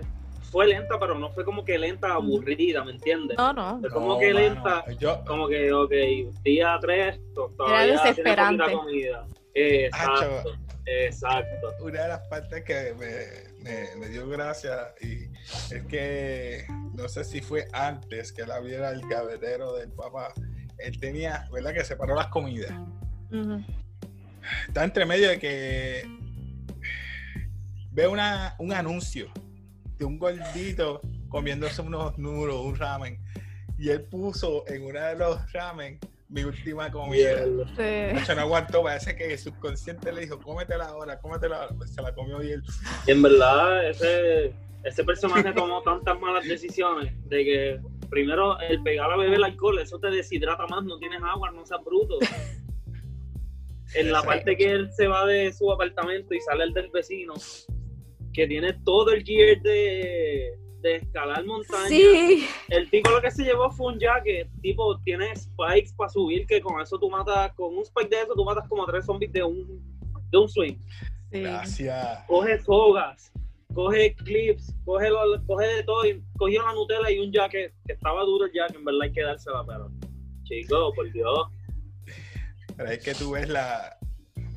fue 0.49 0.67
lenta, 0.67 0.97
pero 0.97 1.15
no 1.19 1.29
fue 1.31 1.43
como 1.43 1.65
que 1.65 1.77
lenta 1.77 2.13
aburrida, 2.13 2.85
¿me 2.85 2.91
entiendes? 2.91 3.37
No, 3.37 3.51
no. 3.51 3.81
Es 3.85 3.91
como 3.91 4.13
No, 4.13 4.19
que 4.19 4.33
mano, 4.33 4.45
lenta, 4.45 4.85
Yo, 4.97 5.19
como 5.27 5.49
que, 5.49 5.73
ok, 5.73 5.91
día 6.41 6.77
3, 6.79 7.19
todavía 7.33 7.83
tiene 7.83 7.91
desesperante. 8.09 8.63
poquita 8.63 8.79
comida. 8.79 9.25
Exacto, 9.53 10.13
Hacho. 10.41 10.49
Exacto. 10.85 11.73
una 11.81 12.03
de 12.03 12.07
las 12.09 12.27
partes 12.27 12.63
que 12.63 12.93
me, 12.97 13.63
me- 13.63 13.95
me 13.97 14.09
dio 14.09 14.27
gracia 14.29 14.93
y 15.01 15.23
es 15.73 15.83
que 15.87 16.65
no 16.93 17.07
sé 17.09 17.23
si 17.23 17.41
fue 17.41 17.67
antes 17.73 18.31
que 18.31 18.45
la 18.45 18.59
viera 18.59 18.89
el 18.91 19.01
gavetero 19.07 19.73
del 19.75 19.91
papá. 19.91 20.33
Él 20.77 20.99
tenía, 20.99 21.47
¿verdad? 21.51 21.73
Que 21.73 21.83
separó 21.83 22.15
las 22.15 22.27
comidas. 22.27 22.71
Está 24.67 24.83
entre 24.83 25.05
medio 25.05 25.29
de 25.29 25.39
que 25.39 26.05
ve 27.91 28.07
una, 28.07 28.55
un 28.59 28.73
anuncio 28.73 29.31
de 29.97 30.05
un 30.05 30.19
gordito 30.19 31.01
comiéndose 31.29 31.81
unos 31.81 32.17
nudos, 32.17 32.63
un 32.65 32.75
ramen. 32.75 33.19
Y 33.77 33.89
él 33.89 34.03
puso 34.03 34.65
en 34.67 34.83
uno 34.85 34.99
de 35.01 35.15
los 35.15 35.51
ramen 35.51 35.99
mi 36.29 36.43
última 36.43 36.91
comida. 36.91 37.45
Sí. 37.75 38.33
No 38.35 38.41
aguantó, 38.41 38.83
parece 38.83 39.15
que 39.15 39.33
el 39.33 39.39
subconsciente 39.39 40.11
le 40.11 40.21
dijo, 40.21 40.39
cómetela 40.39 40.85
ahora, 40.85 41.19
cómetela 41.19 41.57
ahora. 41.57 41.75
Pues 41.77 41.93
se 41.93 42.01
la 42.01 42.13
comió 42.13 42.43
y 42.43 42.51
él. 42.51 42.63
Y 43.07 43.11
en 43.11 43.21
verdad, 43.21 43.89
ese, 43.89 44.53
ese 44.83 45.03
personaje 45.03 45.53
tomó 45.53 45.81
tantas 45.83 46.19
malas 46.19 46.47
decisiones 46.47 47.13
de 47.29 47.43
que 47.43 47.79
primero 48.09 48.59
el 48.59 48.81
pegar 48.83 49.11
a 49.11 49.17
beber 49.17 49.35
el 49.35 49.43
alcohol, 49.43 49.79
eso 49.79 49.99
te 49.99 50.09
deshidrata 50.09 50.65
más, 50.67 50.83
no 50.83 50.97
tienes 50.97 51.21
agua, 51.23 51.51
no 51.51 51.65
seas 51.65 51.83
bruto. 51.83 52.17
En 53.93 54.11
la 54.11 54.23
parte 54.23 54.57
que 54.57 54.71
él 54.71 54.91
se 54.91 55.07
va 55.07 55.25
de 55.25 55.53
su 55.53 55.71
apartamento 55.71 56.33
y 56.33 56.41
sale 56.41 56.65
el 56.65 56.73
del 56.73 56.89
vecino, 56.89 57.33
que 58.33 58.47
tiene 58.47 58.73
todo 58.83 59.11
el 59.11 59.23
gear 59.23 59.61
de, 59.61 60.53
de 60.85 60.97
escalar 60.97 61.43
montañas. 61.45 61.89
Sí. 61.89 62.47
El 62.69 62.89
tipo 62.91 63.09
lo 63.09 63.19
que 63.19 63.31
se 63.31 63.43
llevó 63.43 63.71
fue 63.71 63.93
un 63.93 63.99
jacket, 63.99 64.47
tipo, 64.61 64.99
tiene 64.99 65.35
spikes 65.35 65.93
para 65.97 66.09
subir, 66.11 66.45
que 66.45 66.61
con 66.61 66.79
eso 66.79 66.99
tú 66.99 67.09
matas, 67.09 67.53
con 67.55 67.75
un 67.75 67.81
spike 67.81 68.09
de 68.09 68.21
eso 68.21 68.33
tú 68.35 68.45
matas 68.45 68.67
como 68.69 68.85
tres 68.85 69.03
zombies 69.03 69.33
de 69.33 69.43
un, 69.43 69.81
de 70.31 70.37
un 70.37 70.47
swing. 70.47 70.77
Sí. 71.31 71.41
Gracias. 71.41 72.23
Coge 72.27 72.61
sogas, 72.61 73.31
coge 73.73 74.13
clips, 74.13 74.75
coge, 74.85 75.09
lo- 75.09 75.43
coge 75.47 75.65
de 75.65 75.83
todo, 75.83 76.05
y 76.05 76.23
cogió 76.37 76.61
la 76.63 76.73
Nutella 76.73 77.09
y 77.09 77.19
un 77.19 77.31
jacket, 77.31 77.73
que 77.87 77.93
estaba 77.93 78.21
duro 78.21 78.45
el 78.45 78.51
jacket, 78.53 78.75
en 78.75 78.85
verdad 78.85 79.01
hay 79.01 79.11
que 79.11 79.23
dársela, 79.23 79.63
pero, 79.65 79.89
chico, 80.43 80.93
por 80.93 81.11
Dios. 81.11 81.47
Pero 82.77 82.89
es 82.91 83.03
que 83.03 83.13
tú 83.15 83.31
ves 83.31 83.49
la. 83.49 83.97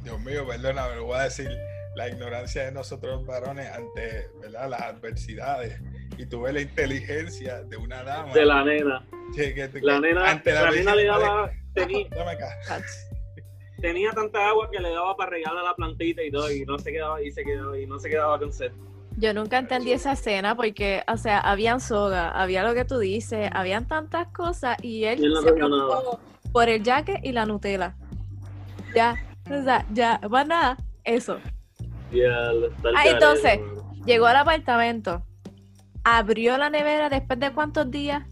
Dios 0.02 0.20
mío, 0.20 0.46
perdona, 0.46 0.86
pero 0.88 1.04
voy 1.06 1.16
a 1.18 1.22
decir 1.24 1.48
la 1.96 2.08
ignorancia 2.08 2.64
de 2.64 2.72
nosotros 2.72 3.24
varones 3.24 3.66
ante 3.70 4.28
¿verdad? 4.40 4.68
las 4.68 4.80
adversidades. 4.82 5.80
Y 6.18 6.26
tú 6.26 6.42
ves 6.42 6.52
la 6.52 6.60
inteligencia 6.60 7.62
de 7.62 7.76
una 7.76 8.02
dama. 8.02 8.32
De 8.34 8.44
la 8.44 8.64
nena. 8.64 9.06
que- 9.34 9.54
que- 9.54 9.70
que 9.70 9.80
La 9.82 10.00
nena, 10.00 10.30
ante 10.30 10.52
la 10.52 10.70
nena 10.70 10.94
le 10.94 11.04
daba, 11.04 11.50
tenía, 11.74 12.06
Dame 12.16 12.30
acá. 12.32 12.48
tenía 13.80 14.10
tanta 14.12 14.48
agua 14.48 14.68
que 14.70 14.80
le 14.80 14.90
daba 14.90 15.16
para 15.16 15.30
regalar 15.30 15.62
la 15.64 15.74
plantita 15.76 16.22
y 16.22 16.30
todo, 16.30 16.50
y 16.50 16.64
no 16.64 16.78
se 16.78 16.90
quedaba, 16.92 17.22
y 17.22 17.30
se 17.30 17.44
quedaba, 17.44 17.78
y 17.78 17.86
no 17.86 17.98
se 18.00 18.08
quedaba 18.10 18.38
con 18.38 18.52
sed. 18.52 18.72
Yo 19.18 19.34
nunca 19.34 19.58
entendí 19.58 19.92
esa 19.92 20.12
escena 20.12 20.54
porque, 20.56 21.02
o 21.08 21.16
sea, 21.16 21.40
habían 21.40 21.80
soga, 21.80 22.30
había 22.30 22.62
lo 22.62 22.72
que 22.74 22.84
tú 22.84 22.98
dices, 22.98 23.50
habían 23.52 23.86
tantas 23.86 24.28
cosas 24.28 24.76
y 24.82 25.04
él 25.04 25.24
Y 25.24 25.36
se 25.44 25.52
preocupó 25.52 26.20
por 26.52 26.68
el 26.68 26.82
jacket 26.82 27.18
y 27.24 27.32
la 27.32 27.44
Nutella. 27.44 27.94
Ya, 28.94 29.14
o 29.50 29.62
sea, 29.62 29.84
ya, 29.92 30.20
más 30.30 30.46
nada, 30.46 30.76
eso. 31.04 31.38
El 32.12 32.72
Ah, 32.96 33.02
entonces. 33.06 33.60
mano. 33.60 33.78
Llegó 34.06 34.26
al 34.26 34.36
apartamento, 34.36 35.22
abrió 36.16 36.56
la 36.56 36.70
nevera 36.70 37.08
después 37.08 37.38
de 37.38 37.52
cuántos 37.52 37.90
días. 37.90 38.22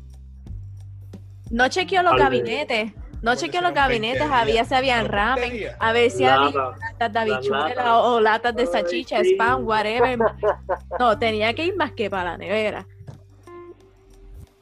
No 1.50 1.68
chequeó 1.68 2.02
los 2.02 2.12
Al- 2.14 2.18
gabinetes, 2.20 2.92
no 3.22 3.34
chequeó 3.34 3.60
los 3.60 3.72
gabinetes, 3.72 4.20
20 4.20 4.34
había 4.34 4.64
si 4.64 4.74
habían 4.74 5.06
ramen, 5.08 5.40
20 5.50 5.58
días. 5.58 5.76
a 5.78 5.92
ver 5.92 6.10
si 6.10 6.24
había 6.24 6.50
Lata. 6.50 6.78
latas 6.98 7.12
de 7.12 7.18
habichuela 7.18 7.96
o, 7.98 8.14
o 8.16 8.20
latas 8.20 8.54
de 8.56 8.66
salchicha, 8.66 9.22
sí. 9.22 9.34
spam, 9.34 9.66
whatever. 9.66 10.18
No, 10.98 11.18
tenía 11.18 11.54
que 11.54 11.66
ir 11.66 11.76
más 11.76 11.92
que 11.92 12.08
para 12.10 12.32
la 12.32 12.38
nevera. 12.38 12.86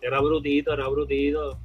Era 0.01 0.21
brutito, 0.21 0.73
era 0.75 0.89
brutito. 0.89 1.59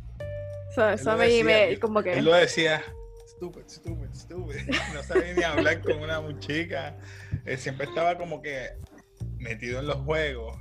Eso, 0.71 0.87
Él 0.87 0.93
eso 0.95 1.17
me, 1.17 1.25
decía, 1.27 1.43
me- 1.43 1.79
como 1.79 2.01
que... 2.01 2.13
Él 2.13 2.25
lo 2.25 2.33
decía, 2.33 2.81
estúpido, 3.25 3.65
estúpido, 3.65 4.11
estúpido. 4.11 4.59
No 4.93 5.03
sabía 5.03 5.33
ni 5.33 5.43
hablar 5.43 5.81
con 5.81 5.99
una 6.01 6.21
chica. 6.39 6.95
Él 7.45 7.57
siempre 7.57 7.85
estaba 7.87 8.17
como 8.17 8.41
que 8.41 8.69
metido 9.37 9.79
en 9.79 9.87
los 9.87 9.97
juegos. 9.97 10.57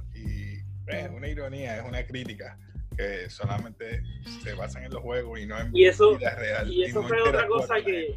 Es 0.88 1.10
una 1.10 1.28
ironía, 1.28 1.78
es 1.78 1.84
una 1.88 2.04
crítica. 2.06 2.58
Que 2.96 3.30
solamente 3.30 4.02
se 4.42 4.54
basan 4.54 4.84
en 4.84 4.92
los 4.92 5.02
juegos 5.02 5.38
y 5.38 5.46
no 5.46 5.58
en 5.60 5.70
Y 5.76 5.84
eso- 5.84 6.16
vida 6.16 6.34
real. 6.34 6.72
y 6.72 6.82
eso 6.84 7.00
no 7.02 7.08
fue 7.08 7.20
otra 7.22 7.46
cosa 7.46 7.76
que-. 7.80 8.14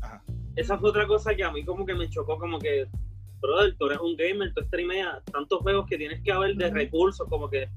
Ajá. 0.00 0.22
esa 0.56 0.78
fue 0.78 0.88
otra 0.90 1.06
cosa 1.06 1.34
que 1.34 1.44
a 1.44 1.50
mí 1.52 1.64
como 1.64 1.84
que 1.84 1.94
me 1.94 2.08
chocó, 2.08 2.38
como 2.38 2.58
que, 2.58 2.86
brother, 3.40 3.76
tú 3.78 3.86
eres 3.86 3.98
un 3.98 4.16
gamer, 4.16 4.52
tú 4.54 4.62
streameas 4.64 5.22
tantos 5.26 5.60
juegos 5.60 5.86
que 5.86 5.98
tienes 5.98 6.22
que 6.22 6.32
haber 6.32 6.54
de 6.56 6.70
recursos, 6.70 7.28
como 7.28 7.48
que, 7.50 7.68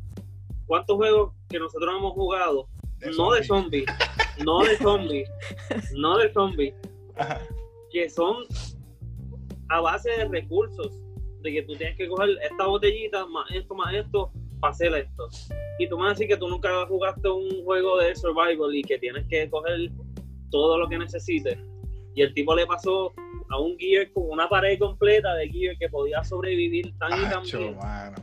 ¿cuántos 0.66 0.96
juegos 0.96 1.34
que 1.50 1.60
nosotros 1.60 1.94
hemos 1.98 2.14
jugado? 2.14 2.70
De 3.00 3.12
no 3.12 3.32
de 3.34 3.44
zombies. 3.44 3.86
zombies, 3.86 4.46
no 4.46 4.64
de 4.64 4.78
zombies, 4.78 5.30
no 5.98 6.18
de 6.18 6.32
zombies, 6.34 6.74
que 7.92 8.10
son 8.10 8.38
a 9.70 9.82
base 9.82 10.10
de 10.12 10.26
recursos, 10.30 10.94
de 11.44 11.52
que 11.52 11.64
tú 11.64 11.76
tienes 11.76 11.96
que 11.98 12.08
coger 12.08 12.30
esta 12.42 12.66
botellita, 12.66 13.26
más 13.28 13.50
esto, 13.52 13.76
más 13.76 13.94
esto, 13.94 14.32
para 14.60 14.72
hacer 14.72 14.94
esto. 14.96 15.28
Y 15.78 15.88
tú 15.88 15.98
me 15.98 16.04
vas 16.04 16.12
a 16.12 16.14
decir 16.14 16.28
que 16.30 16.38
tú 16.38 16.48
nunca 16.48 16.86
jugaste 16.88 17.28
un 17.30 17.64
juego 17.64 17.98
de 18.00 18.16
survival 18.16 18.74
y 18.74 18.82
que 18.82 18.98
tienes 18.98 19.26
que 19.28 19.50
coger 19.50 19.92
todo 20.50 20.78
lo 20.78 20.88
que 20.88 20.98
necesites. 20.98 21.58
Y 22.16 22.22
el 22.22 22.34
tipo 22.34 22.56
le 22.56 22.66
pasó 22.66 23.12
a 23.50 23.60
un 23.60 23.78
gear 23.78 24.10
con 24.12 24.30
una 24.30 24.48
pared 24.48 24.80
completa 24.80 25.34
de 25.36 25.50
gear 25.50 25.78
que 25.78 25.90
podía 25.90 26.24
sobrevivir 26.24 26.94
tan 26.98 27.12
y 27.20 27.30
tan 27.30 27.44
bien. 27.44 27.78
mano. 27.78 28.16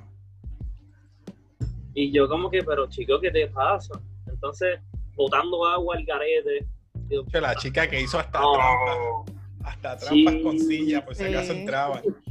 Y 1.95 2.13
yo 2.13 2.29
como 2.29 2.51
que, 2.51 2.63
pero 2.63 2.89
chico, 2.89 3.21
¿qué 3.21 3.31
te 3.31 3.49
pasa? 3.49 4.01
Entonces, 4.29 4.79
botando 5.15 5.67
agua 5.67 5.97
al 5.97 6.05
garete. 6.05 6.65
Digo, 7.09 7.25
La 7.33 7.55
chica 7.57 7.89
que 7.91 8.01
hizo 8.01 8.19
hasta 8.19 8.41
"Oh". 8.47 8.55
trampas, 8.55 9.37
hasta 9.65 9.97
trampas 9.99 10.35
Sí. 10.35 10.43
con 10.43 10.59
sillas, 10.59 11.03
por 11.03 11.15
si 11.17 11.25
acaso 11.25 11.53
Sí. 11.53 11.65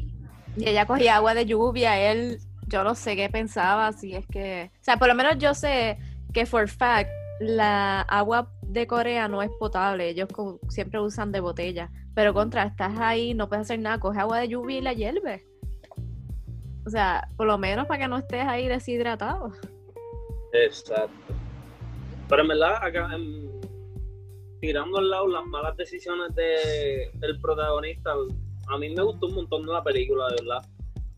Y 0.58 0.68
ella 0.68 0.86
cogía 0.86 1.16
agua 1.16 1.34
de 1.34 1.46
lluvia, 1.46 2.00
él, 2.12 2.40
yo 2.68 2.84
no 2.84 2.96
sé 2.96 3.16
qué 3.16 3.30
pensaba, 3.30 3.92
si 3.94 4.16
es 4.16 4.26
que, 4.28 4.72
o 4.74 4.84
sea, 4.84 4.98
por 4.98 5.08
lo 5.08 5.16
menos 5.16 5.38
yo 5.38 5.54
sé 5.54 5.98
que 6.34 6.46
for 6.46 6.68
fact, 6.68 7.10
la 7.40 8.02
agua 8.02 8.52
de 8.62 8.86
Corea 8.86 9.28
no 9.28 9.42
es 9.42 9.50
potable, 9.60 10.10
ellos 10.10 10.28
siempre 10.68 11.00
usan 11.00 11.32
de 11.32 11.40
botella. 11.40 11.90
Pero 12.14 12.34
contra, 12.34 12.64
estás 12.64 13.00
ahí, 13.00 13.34
no 13.34 13.48
puedes 13.48 13.64
hacer 13.64 13.80
nada, 13.80 14.00
coge 14.00 14.20
agua 14.20 14.40
de 14.40 14.50
lluvia 14.50 14.78
y 14.78 14.82
la 14.82 14.94
hierve. 14.94 15.46
O 16.86 16.90
sea, 16.90 17.30
por 17.38 17.48
lo 17.48 17.58
menos 17.58 17.88
para 17.88 18.02
que 18.02 18.08
no 18.08 18.18
estés 18.18 18.46
ahí 18.46 18.68
deshidratado. 18.68 19.54
Exacto. 20.54 21.34
Pero 22.28 22.42
en 22.42 22.48
verdad, 22.48 22.84
acá, 22.84 23.10
em, 23.14 23.50
tirando 24.60 24.98
al 24.98 25.10
lado 25.10 25.28
las 25.28 25.46
malas 25.46 25.78
decisiones 25.78 26.34
de, 26.36 27.10
del 27.16 27.40
protagonista, 27.40 28.14
a 28.70 28.78
mí 28.78 28.90
me 28.90 29.02
gustó 29.02 29.28
un 29.28 29.36
montón 29.36 29.66
de 29.66 29.74
la 29.74 29.84
película, 29.84 30.28
de 30.30 30.44
verdad. 30.44 30.70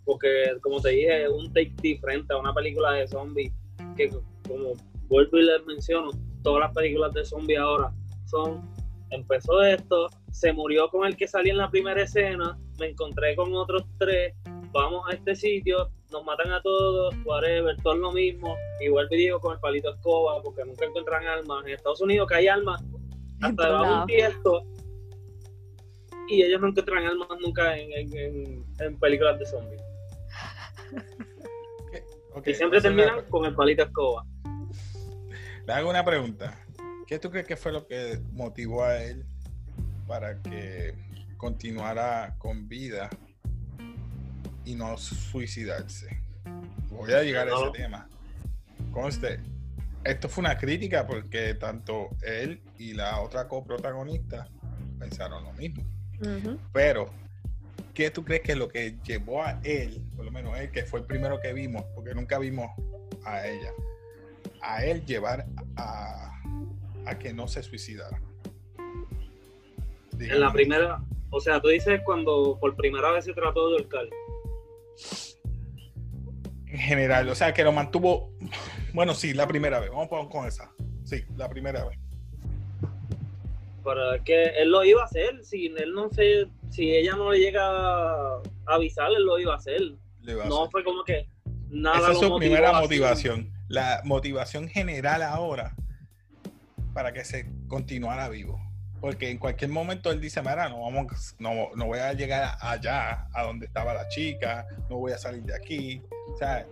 Porque, 0.05 0.57
como 0.61 0.81
te 0.81 0.89
dije, 0.89 1.23
es 1.23 1.29
un 1.29 1.51
take 1.53 1.73
diferente 1.81 2.33
a 2.33 2.37
una 2.37 2.53
película 2.53 2.93
de 2.93 3.07
zombies. 3.07 3.53
Que, 3.95 4.09
como 4.47 4.73
vuelvo 5.07 5.37
y 5.37 5.43
les 5.43 5.65
menciono, 5.65 6.11
todas 6.43 6.61
las 6.61 6.73
películas 6.73 7.13
de 7.13 7.25
zombies 7.25 7.59
ahora 7.59 7.93
son. 8.25 8.61
Empezó 9.09 9.61
esto, 9.61 10.09
se 10.31 10.53
murió 10.53 10.89
con 10.89 11.05
el 11.05 11.17
que 11.17 11.27
salía 11.27 11.51
en 11.51 11.57
la 11.57 11.69
primera 11.69 12.01
escena, 12.01 12.57
me 12.79 12.87
encontré 12.87 13.35
con 13.35 13.53
otros 13.53 13.83
tres, 13.97 14.33
vamos 14.71 15.03
a 15.09 15.13
este 15.13 15.35
sitio, 15.35 15.89
nos 16.11 16.23
matan 16.23 16.51
a 16.53 16.61
todos, 16.61 17.13
whatever, 17.25 17.75
todo 17.83 17.93
es 17.93 17.99
lo 17.99 18.11
mismo. 18.13 18.55
Y 18.79 18.87
vuelvo 18.87 19.13
y 19.13 19.17
digo 19.17 19.39
con 19.39 19.53
el 19.53 19.59
palito 19.59 19.93
escoba, 19.93 20.41
porque 20.41 20.63
nunca 20.63 20.85
encuentran 20.85 21.25
armas. 21.25 21.65
En 21.65 21.73
Estados 21.73 22.01
Unidos 22.01 22.27
que 22.27 22.35
hay 22.35 22.47
armas, 22.47 22.81
hasta 23.41 23.65
debajo 23.65 23.85
de 23.85 23.99
un 24.01 24.05
tiesto. 24.07 24.63
Y 26.31 26.43
ellos 26.43 26.61
no 26.61 26.69
encuentran 26.69 27.05
armas 27.05 27.27
nunca 27.41 27.77
en, 27.77 27.91
en, 27.91 28.17
en- 28.17 28.65
en 28.79 28.99
películas 28.99 29.37
de 29.39 29.45
zombies. 29.45 29.81
Y 32.45 32.53
siempre 32.53 32.79
terminan 32.81 33.25
con 33.29 33.45
el 33.45 33.53
palito 33.53 33.83
escoba. 33.83 34.25
Le 35.67 35.73
hago 35.73 35.89
una 35.89 36.03
pregunta. 36.03 36.57
¿Qué 37.05 37.19
tú 37.19 37.29
crees 37.29 37.45
que 37.45 37.57
fue 37.57 37.73
lo 37.73 37.85
que 37.85 38.19
motivó 38.31 38.85
a 38.85 39.03
él 39.03 39.25
para 40.07 40.41
que 40.41 40.93
continuara 41.37 42.35
con 42.39 42.69
vida 42.69 43.09
y 44.63 44.75
no 44.75 44.97
suicidarse? 44.97 46.23
Voy 46.89 47.11
a 47.11 47.21
llegar 47.21 47.49
a 47.49 47.51
ese 47.53 47.71
tema. 47.73 48.07
Conste, 48.91 49.41
esto 50.05 50.29
fue 50.29 50.43
una 50.43 50.57
crítica 50.57 51.05
porque 51.05 51.53
tanto 51.55 52.09
él 52.21 52.61
y 52.77 52.93
la 52.93 53.19
otra 53.19 53.47
coprotagonista 53.49 54.47
pensaron 54.97 55.43
lo 55.43 55.51
mismo. 55.53 55.83
Pero, 56.71 57.09
¿qué 57.93 58.11
tú 58.11 58.23
crees 58.23 58.41
que 58.41 58.51
es 58.53 58.57
lo 58.57 58.67
que 58.67 58.97
llevó 59.03 59.43
a 59.43 59.59
él, 59.63 60.01
por 60.15 60.25
lo 60.25 60.31
menos 60.31 60.57
él, 60.59 60.71
que 60.71 60.83
fue 60.83 60.99
el 60.99 61.05
primero 61.05 61.39
que 61.39 61.53
vimos, 61.53 61.83
porque 61.95 62.13
nunca 62.13 62.37
vimos 62.39 62.69
a 63.25 63.47
ella, 63.47 63.71
a 64.61 64.85
él 64.85 65.05
llevar 65.05 65.45
a, 65.75 66.41
a 67.05 67.17
que 67.17 67.33
no 67.33 67.47
se 67.47 67.63
suicidara? 67.63 68.21
En 70.19 70.39
la 70.39 70.51
primera, 70.51 71.01
o 71.31 71.39
sea, 71.39 71.59
tú 71.59 71.69
dices 71.69 72.01
cuando 72.05 72.57
por 72.59 72.75
primera 72.75 73.11
vez 73.11 73.25
se 73.25 73.33
trató 73.33 73.69
de 73.69 73.77
ahorcar. 73.77 74.05
En 76.67 76.77
general, 76.77 77.27
o 77.29 77.35
sea, 77.35 77.53
que 77.53 77.63
lo 77.63 77.71
mantuvo, 77.71 78.31
bueno, 78.93 79.13
sí, 79.13 79.33
la 79.33 79.47
primera 79.47 79.79
vez, 79.79 79.89
vamos 79.89 80.29
con 80.29 80.45
esa, 80.45 80.71
sí, 81.03 81.23
la 81.35 81.49
primera 81.49 81.85
vez. 81.85 82.00
Pero 83.83 84.13
es 84.15 84.21
que 84.23 84.43
él 84.61 84.69
lo 84.71 84.83
iba 84.83 85.01
a 85.01 85.05
hacer, 85.05 85.43
si 85.43 85.67
él 85.67 85.93
no 85.93 86.09
se, 86.11 86.47
si 86.69 86.93
ella 86.95 87.15
no 87.15 87.31
le 87.31 87.39
llega 87.39 87.61
a 87.65 88.41
avisar, 88.67 89.11
él 89.11 89.23
lo 89.23 89.39
iba 89.39 89.53
a 89.53 89.57
hacer. 89.57 89.81
Le 90.21 90.31
iba 90.33 90.43
a 90.43 90.47
No 90.47 90.61
hacer. 90.61 90.71
fue 90.71 90.83
como 90.83 91.03
que 91.03 91.27
nada 91.69 91.97
Esa 91.99 92.11
es 92.11 92.19
su 92.19 92.37
primera 92.37 92.73
motivación. 92.79 93.51
La 93.67 94.01
motivación 94.03 94.67
general 94.67 95.23
ahora 95.23 95.75
para 96.93 97.13
que 97.13 97.23
se 97.23 97.47
continuara 97.67 98.27
vivo. 98.29 98.59
Porque 98.99 99.31
en 99.31 99.39
cualquier 99.39 99.71
momento 99.71 100.11
él 100.11 100.21
dice, 100.21 100.41
mira, 100.41 100.69
no, 100.69 100.81
vamos, 100.83 101.35
no, 101.39 101.69
no 101.75 101.85
voy 101.87 101.97
a 101.97 102.13
llegar 102.13 102.55
allá, 102.59 103.27
a 103.33 103.43
donde 103.43 103.65
estaba 103.65 103.95
la 103.95 104.07
chica, 104.09 104.67
no 104.91 104.97
voy 104.97 105.11
a 105.13 105.17
salir 105.17 105.41
de 105.41 105.55
aquí. 105.55 106.03
O 106.31 106.37
sea, 106.37 106.67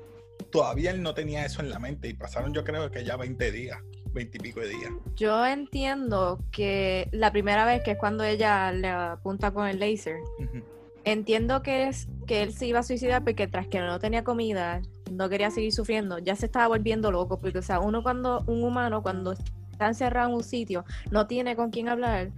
todavía 0.52 0.92
él 0.92 1.02
no 1.02 1.16
tenía 1.16 1.44
eso 1.44 1.62
en 1.62 1.72
la 1.72 1.80
mente 1.80 2.08
y 2.08 2.14
pasaron 2.14 2.54
yo 2.54 2.64
creo 2.64 2.92
que 2.92 3.04
ya 3.04 3.16
20 3.18 3.52
días, 3.52 3.80
20 4.20 4.38
y 4.38 4.42
pico 4.42 4.60
de 4.60 4.68
días. 4.68 4.92
Yo 5.16 5.46
entiendo 5.46 6.40
que 6.52 7.08
la 7.12 7.32
primera 7.32 7.66
vez 7.66 7.82
que 7.84 7.92
es 7.92 7.98
cuando 7.98 8.26
ella 8.26 8.72
le 8.74 8.90
apunta 8.90 9.52
con 9.52 9.66
el 9.66 9.80
láser, 9.80 10.18
Ujú. 10.40 10.62
entiendo 11.06 11.62
que 11.62 11.88
es 11.88 12.10
que 12.28 12.44
él 12.44 12.52
se 12.52 12.68
iba 12.68 12.80
a 12.80 12.84
suicidar 12.84 13.24
porque 13.24 13.48
tras 13.48 13.68
que 13.68 13.80
no 13.80 13.98
tenía 14.00 14.26
comida, 14.26 14.82
no 15.10 15.30
quería 15.30 15.52
seguir 15.52 15.72
sufriendo, 15.72 16.20
ya 16.20 16.36
se 16.36 16.48
estaba 16.48 16.68
volviendo 16.68 17.12
loco, 17.12 17.40
porque 17.40 17.60
o 17.60 17.62
sea, 17.62 17.80
uno 17.80 18.04
cuando, 18.04 18.44
un 18.46 18.62
humano 18.62 19.02
cuando 19.02 19.32
está 19.72 19.88
encerrado 19.88 20.30
en 20.30 20.36
un 20.36 20.44
sitio, 20.44 20.84
no 21.12 21.26
tiene 21.26 21.56
con 21.56 21.72
quién 21.72 21.88
hablar, 21.88 22.32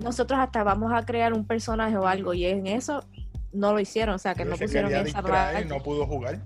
nosotros 0.00 0.40
hasta 0.40 0.64
vamos 0.64 0.92
a 0.92 1.06
crear 1.06 1.32
un 1.32 1.46
personaje 1.46 1.96
o 1.96 2.08
algo, 2.08 2.34
y 2.34 2.44
en 2.46 2.66
eso 2.66 3.04
no 3.52 3.72
lo 3.72 3.78
hicieron, 3.78 4.16
o 4.16 4.18
sea, 4.18 4.34
que 4.34 4.42
Él 4.42 4.50
no 4.50 4.56
pusieron 4.56 4.92
esa 4.92 5.04
distraer, 5.04 5.66
no 5.68 5.80
pudo 5.80 6.06
jugar. 6.06 6.40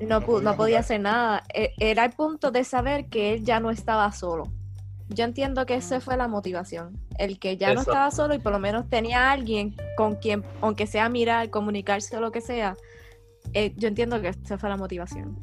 No, 0.00 0.20
no 0.20 0.26
podía 0.26 0.50
no 0.50 0.56
podía 0.56 0.78
hacer 0.80 1.00
nada. 1.00 1.42
E- 1.52 1.72
Era 1.78 2.04
el 2.04 2.12
punto 2.12 2.50
de 2.50 2.64
saber 2.64 3.06
que 3.06 3.32
él 3.34 3.44
ya 3.44 3.60
no 3.60 3.70
estaba 3.70 4.10
solo. 4.12 4.52
Yo 5.08 5.24
entiendo 5.24 5.66
que 5.66 5.74
esa 5.74 6.00
fue 6.00 6.16
la 6.16 6.28
motivación. 6.28 6.98
El 7.18 7.38
que 7.38 7.56
ya 7.56 7.74
no 7.74 7.80
estaba 7.80 8.10
solo 8.10 8.34
y 8.34 8.38
por 8.38 8.52
lo 8.52 8.58
menos 8.58 8.88
tenía 8.88 9.28
a 9.28 9.32
alguien 9.32 9.76
con 9.96 10.16
quien, 10.16 10.42
aunque 10.62 10.86
sea 10.86 11.08
mirar, 11.08 11.50
comunicarse 11.50 12.16
o 12.16 12.20
lo 12.20 12.32
que 12.32 12.40
sea. 12.40 12.76
eh, 13.52 13.72
yo 13.76 13.86
entiendo 13.88 14.20
que 14.22 14.28
esa 14.28 14.56
fue 14.58 14.68
la 14.70 14.76
motivación. 14.76 15.38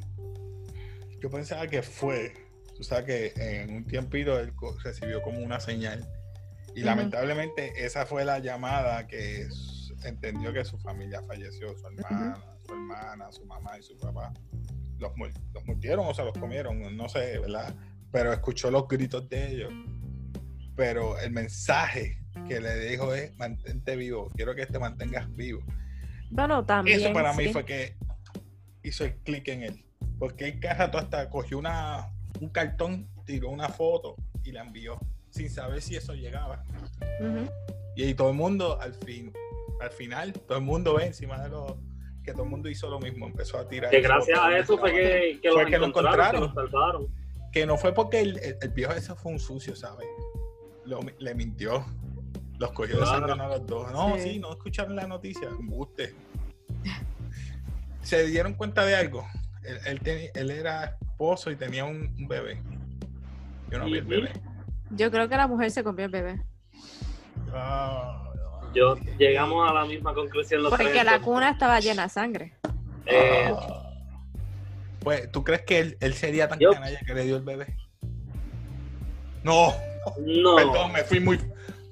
Yo 1.22 1.30
pensaba 1.30 1.68
que 1.68 1.84
fue, 1.84 2.34
tú 2.76 2.84
sabes 2.84 3.06
que 3.06 3.62
en 3.62 3.76
un 3.76 3.86
tiempito 3.86 4.40
él 4.40 4.52
recibió 4.84 5.22
como 5.22 5.40
una 5.40 5.60
señal 5.60 6.06
y 6.76 6.82
lamentablemente 6.82 7.86
esa 7.86 8.06
fue 8.08 8.26
la 8.26 8.40
llamada 8.40 9.06
que 9.06 9.48
entendió 10.10 10.54
que 10.54 10.64
su 10.66 10.78
familia 10.80 11.22
falleció, 11.24 11.78
su 11.78 11.88
hermana, 11.88 12.38
su 12.66 12.74
hermana, 12.74 13.32
su 13.32 13.46
mamá 13.46 13.78
y 13.80 13.84
su 13.84 13.98
papá. 13.98 14.34
Los, 14.98 15.12
los 15.54 15.66
murieron 15.66 16.06
o 16.08 16.14
se 16.14 16.24
los 16.24 16.38
comieron, 16.38 16.96
no 16.96 17.10
sé, 17.10 17.40
¿verdad? 17.40 17.76
Pero 18.12 18.32
escuchó 18.34 18.70
los 18.70 18.88
gritos 18.88 19.28
de 19.30 19.52
ellos. 19.52 19.74
Pero 20.76 21.20
el 21.20 21.32
mensaje 21.32 22.22
que 22.48 22.60
le 22.60 22.80
dijo 22.90 23.14
es, 23.14 23.36
mantente 23.38 23.96
vivo, 23.96 24.30
quiero 24.36 24.56
que 24.56 24.66
te 24.66 24.80
mantengas 24.80 25.34
vivo. 25.36 25.62
Bueno, 26.30 26.66
también. 26.66 27.00
Eso 27.00 27.14
para 27.14 27.34
mí 27.34 27.52
fue 27.52 27.66
que 27.66 27.96
hizo 28.84 29.06
el 29.06 29.16
clic 29.18 29.48
en 29.50 29.64
él. 29.64 29.86
Porque 30.18 30.48
el 30.50 30.62
rato 30.62 30.98
hasta 30.98 31.30
cogió 31.30 31.58
una, 31.58 32.12
un 32.40 32.50
cartón, 32.50 33.10
tiró 33.26 33.50
una 33.50 33.70
foto 33.70 34.16
y 34.44 34.52
la 34.52 34.62
envió 34.62 35.00
sin 35.32 35.50
saber 35.50 35.82
si 35.82 35.96
eso 35.96 36.14
llegaba. 36.14 36.64
Y, 37.96 38.04
ahí 38.04 38.14
todo 38.14 38.30
el 38.30 38.36
mundo, 38.36 38.80
al 38.80 38.94
fin, 38.94 39.34
al 39.82 39.92
final, 39.92 40.34
todo 40.34 40.58
el 40.58 40.64
mundo 40.64 40.96
ve 40.96 41.06
encima 41.08 41.42
de 41.42 41.50
los 41.50 41.74
que 42.24 42.34
todo 42.34 42.44
el 42.44 42.50
mundo 42.50 42.70
hizo 42.70 42.88
lo 42.90 43.00
mismo, 43.00 43.26
empezó 43.26 43.58
a 43.58 43.68
tirar. 43.68 43.90
Que 43.90 44.00
gracias 44.02 44.40
a 44.40 44.58
eso 44.58 44.78
fue 44.78 44.92
que, 44.92 45.40
que 45.42 45.50
Fue 45.52 45.64
los 45.64 45.72
que 45.72 45.78
lo 45.80 45.86
encontraron, 45.88 46.54
que 47.52 47.62
los 47.62 47.68
no 47.68 47.78
fue 47.78 47.94
porque 47.94 48.22
el, 48.22 48.38
el- 48.40 48.58
el 48.62 48.70
viejo 48.70 48.94
ese 48.94 49.16
fue 49.16 49.32
un 49.32 49.40
sucio, 49.40 49.76
¿sabes? 49.76 50.08
Lo- 50.86 51.00
le 51.20 51.36
mintió. 51.36 51.84
Los 52.60 52.72
cogió 52.74 52.98
de 52.98 53.02
Claro. 53.02 53.28
sangre 53.28 53.44
a 53.44 53.48
los 53.48 53.66
dos. 53.66 53.92
No, 53.92 54.16
Sí. 54.18 54.22
sí, 54.34 54.40
no 54.40 54.52
escucharon 54.52 54.96
la 54.96 55.08
noticia. 55.08 55.48
Embuste. 55.50 56.14
Se 58.02 58.26
dieron 58.28 58.54
cuenta 58.54 58.86
de 58.86 58.96
algo. 58.96 59.26
Él, 59.86 60.00
él, 60.36 60.52
era 60.52 60.98
esposo 61.02 61.50
y 61.52 61.56
tenía 61.56 61.86
un, 61.86 62.14
un 62.18 62.28
bebé. 62.28 62.62
Yo 63.72 63.80
no 63.80 63.86
vi 63.86 63.98
el 63.98 64.06
bebé. 64.06 64.32
Yo 64.92 65.10
creo 65.12 65.28
que 65.30 65.38
la 65.38 65.48
mujer 65.48 65.72
se 65.72 65.84
comió 65.84 66.06
el 66.06 66.12
bebé. 66.12 66.42
Ah, 67.54 68.31
Yo 68.74 68.96
llegamos 69.18 69.70
a 69.70 69.74
la 69.74 69.86
misma 69.86 70.14
conclusión 70.14 70.64
los 70.64 70.70
Porque 70.72 70.86
tres. 70.90 71.04
la 71.06 71.20
cuna 71.20 71.50
estaba 71.50 71.80
llena 71.80 72.04
de 72.04 72.10
sangre. 72.10 72.54
Eh, 73.06 73.54
Ah. 73.56 73.78
Pues, 75.02 75.32
¿tú 75.32 75.44
crees 75.44 75.64
que 75.64 75.80
él, 75.80 75.98
él 76.00 76.14
sería 76.14 76.48
tan 76.48 76.60
Yo- 76.60 76.72
canalla 76.74 77.00
que 77.06 77.14
le 77.16 77.24
dio 77.24 77.36
el 77.38 77.44
bebé? 77.44 77.76
No, 79.44 79.74
no, 80.20 80.56
perdón, 80.56 80.92
me 80.92 81.04
fui 81.04 81.20
muy. 81.20 81.40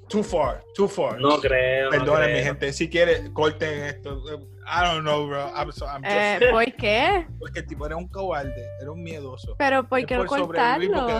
Too 0.08 0.22
far, 0.24 0.62
too 0.74 0.88
far. 0.88 1.20
no 1.20 1.38
creo. 1.40 1.84
no 1.84 1.90
Perdonen, 1.90 2.26
mi 2.28 2.32
creo. 2.34 2.44
gente. 2.46 2.72
Si 2.72 2.88
quiere, 2.88 3.32
corten 3.32 3.84
esto. 3.84 4.22
I 4.66 4.84
don't 4.84 5.02
know, 5.02 5.26
bro. 5.26 5.52
I'm, 5.54 5.70
so, 5.72 5.86
I'm 5.86 6.02
just- 6.02 6.16
Eh, 6.42 6.48
¿Por 6.50 6.64
qué? 6.76 7.26
Porque 7.38 7.60
el 7.60 7.66
tipo 7.66 7.86
era 7.86 7.96
un 7.96 8.08
cobarde, 8.08 8.66
era 8.80 8.90
un 8.90 9.02
miedoso. 9.02 9.54
Pero 9.58 9.88
¿por 9.88 10.04
qué 10.06 10.16
no 10.16 10.26
cortarlo? 10.26 10.92
porque- 10.92 11.12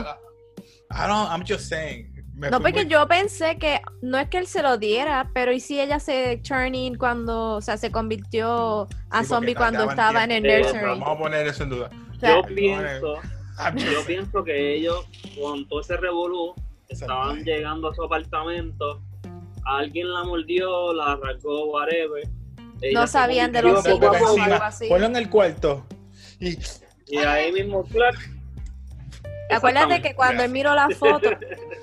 I 0.93 1.07
don't, 1.09 1.31
I'm 1.31 1.45
just 1.47 1.69
saying. 1.69 2.13
Me 2.41 2.49
No, 2.51 2.59
porque 2.59 2.85
muy- 2.85 2.89
yo 2.89 3.07
pensé 3.07 3.59
que 3.59 3.83
no 4.01 4.19
es 4.19 4.31
que 4.31 4.39
él 4.39 4.47
se 4.47 4.63
lo 4.63 4.79
diera, 4.79 5.31
pero 5.35 5.53
¿y 5.53 5.61
si 5.61 5.79
ella 5.79 6.01
se 6.01 6.39
turning 6.39 6.95
cuando, 6.97 7.57
o 7.57 7.61
sea, 7.61 7.77
se 7.77 7.91
convirtió 7.93 8.89
a 9.11 9.23
Sí, 9.23 9.29
zombie 9.29 9.55
cuando 9.55 9.89
estaba 9.91 10.25
en 10.25 10.31
el 10.33 10.43
tiempo. 10.43 10.71
tiempo. 10.71 10.87
nursery? 10.87 11.01
Vamos 11.01 11.17
a 11.17 11.19
poner 11.23 11.47
eso 11.47 11.63
en 11.65 11.69
duda. 11.71 11.91
O 12.11 12.19
sea, 12.19 12.31
Yo 12.37 12.43
Perdonen. 12.43 12.55
pienso, 12.57 13.15
yo 13.93 14.05
pienso 14.07 14.43
que 14.45 14.75
ellos, 14.75 15.05
con 15.39 15.69
todo 15.69 15.81
ese 15.83 15.99
revolú, 15.99 16.55
estaban 16.89 17.45
llegando 17.45 17.91
a 17.91 17.95
su 17.95 18.03
apartamento, 18.05 19.03
alguien 19.67 20.11
la 20.11 20.25
mordió, 20.25 20.95
la 20.95 21.13
arrancó, 21.13 21.67
whatever. 21.67 22.23
Ella 22.81 23.01
No 23.03 23.07
sabían 23.07 23.53
de 23.53 23.61
los 23.61 23.83
signos, 23.83 23.99
poco, 24.01 24.41
algo 24.43 24.65
así. 24.65 24.89
ponlo 24.89 25.05
en 25.07 25.17
el 25.17 25.29
cuarto. 25.29 25.87
Y 26.41 26.57
Y 27.07 27.19
ahí 27.19 27.53
mismo, 27.53 27.85
clac, 27.85 28.15
Acuérdate 29.57 30.03
que 30.03 30.15
cuando 30.15 30.43
él 30.43 30.51
miró 30.51 30.75
la 30.75 30.89
foto, 30.91 31.31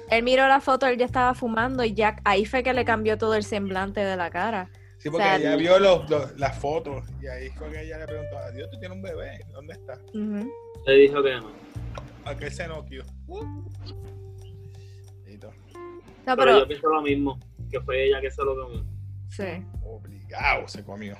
él 0.10 0.24
miró 0.24 0.48
la 0.48 0.60
foto, 0.62 0.88
él 0.88 0.98
ya 0.98 1.06
estaba 1.06 1.34
fumando 1.34 1.84
y 1.84 1.94
ya 1.94 2.18
ahí 2.24 2.46
fue 2.46 2.64
que 2.64 2.74
le 2.74 2.86
cambió 2.86 3.18
todo 3.18 3.36
el 3.36 3.44
semblante 3.44 4.00
de 4.02 4.16
la 4.16 4.30
cara. 4.30 4.70
Sí, 4.98 5.10
porque 5.10 5.24
O 5.24 5.28
sea, 5.28 5.36
ella 5.38 5.56
vio 5.56 5.78
los, 5.80 6.10
los- 6.10 6.38
las 6.40 6.58
fotos 6.58 7.04
y 7.22 7.28
ahí 7.28 7.50
fue 7.52 7.70
que 7.70 7.84
ella 7.84 8.00
le 8.00 8.08
preguntó, 8.08 8.38
adiós, 8.40 8.70
tú 8.72 8.80
tienes 8.80 8.96
un 8.96 9.02
bebé, 9.04 9.40
¿dónde 9.52 9.74
está? 9.74 9.94
Ujú. 10.14 10.52
Le 10.86 10.94
dijo 10.96 11.22
que 11.22 11.36
no. 11.36 11.52
Aquel 12.26 12.52
se 12.52 12.68
noqueó. 12.68 13.04
Listo. 15.26 15.52
No, 16.26 16.36
Pero, 16.36 16.36
pero 16.38 16.60
yo 16.60 16.68
pienso 16.68 16.90
lo 16.90 17.02
mismo, 17.02 17.40
que 17.72 17.80
fue 17.82 18.06
ella 18.08 18.20
que 18.22 18.32
se 18.32 18.44
lo 18.44 18.56
comió. 18.56 18.84
sí. 19.30 19.44
Obligado 19.84 20.68
se 20.68 20.84
comió. 20.84 21.16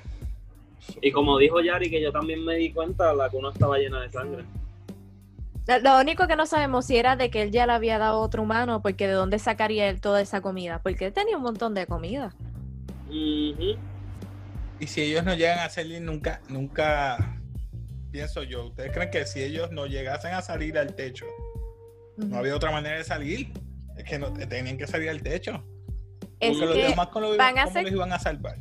Y 1.00 1.10
como 1.12 1.38
dijo 1.38 1.60
Yari, 1.60 1.90
que 1.90 2.00
yo 2.00 2.12
también 2.12 2.44
me 2.44 2.56
di 2.56 2.72
cuenta, 2.72 3.12
la 3.14 3.28
cuna 3.30 3.50
estaba 3.50 3.78
llena 3.78 4.00
de 4.02 4.10
sangre. 4.10 4.44
Lo- 5.82 6.00
único 6.00 6.26
que 6.26 6.34
no 6.36 6.46
sabemos 6.46 6.86
si 6.86 6.96
era 6.96 7.16
de 7.16 7.30
que 7.30 7.42
él 7.42 7.50
ya 7.50 7.66
le 7.66 7.72
había 7.72 7.98
dado 7.98 8.16
a 8.16 8.20
otro 8.20 8.42
humano, 8.42 8.80
porque 8.82 9.06
de 9.06 9.12
dónde 9.12 9.38
sacaría 9.38 9.88
él 9.88 10.00
toda 10.00 10.20
esa 10.22 10.40
comida, 10.40 10.80
porque 10.82 11.06
él 11.06 11.12
tenía 11.12 11.36
un 11.36 11.42
montón 11.42 11.74
de 11.74 11.86
comida. 11.86 12.34
Y 13.10 14.86
si 14.86 15.02
ellos 15.02 15.24
no 15.24 15.34
llegan 15.34 15.58
a 15.58 15.68
salir 15.68 16.00
nunca, 16.00 16.40
nunca, 16.48 17.38
pienso 18.10 18.42
yo, 18.44 18.66
¿ustedes 18.66 18.92
creen 18.92 19.10
que 19.10 19.26
si 19.26 19.42
ellos 19.42 19.70
no 19.70 19.86
llegasen 19.86 20.34
a 20.34 20.40
salir 20.42 20.78
al 20.78 20.94
techo, 20.94 21.26
no 22.16 22.38
había 22.38 22.54
otra 22.56 22.70
manera 22.70 22.96
de 22.96 23.04
salir? 23.04 23.52
Es 23.96 24.04
que 24.04 24.18
no, 24.18 24.32
tenían 24.32 24.78
que 24.78 24.86
salir 24.86 25.10
al 25.10 25.20
techo. 25.22 25.64
Es 26.40 26.50
Porque 26.56 26.66
los 26.66 26.74
que 26.76 26.88
demás, 26.88 27.08
¿cómo, 27.08 27.26
lo 27.26 27.36
van 27.36 27.58
a 27.58 27.66
ser- 27.66 27.82
los 27.82 27.92
iban 27.92 28.12
a 28.12 28.18
salvar? 28.18 28.56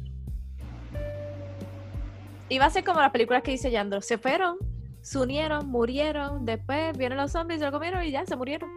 iba 2.49 2.65
a 2.65 2.69
ser 2.69 2.83
como 2.83 2.99
las 3.01 3.11
películas 3.11 3.43
que 3.43 3.51
dice 3.51 3.69
Yandro. 3.69 4.01
Se 4.01 4.17
fueron, 4.17 4.57
se 5.07 5.19
unieron, 5.19 5.67
murieron, 5.69 6.45
después 6.45 6.97
vienen 6.97 7.17
los 7.17 7.31
zombies, 7.31 7.61
se 7.61 7.65
lo 7.65 7.71
comieron 7.71 8.03
y 8.03 8.11
ya 8.11 8.25
se 8.25 8.35
murieron. 8.35 8.69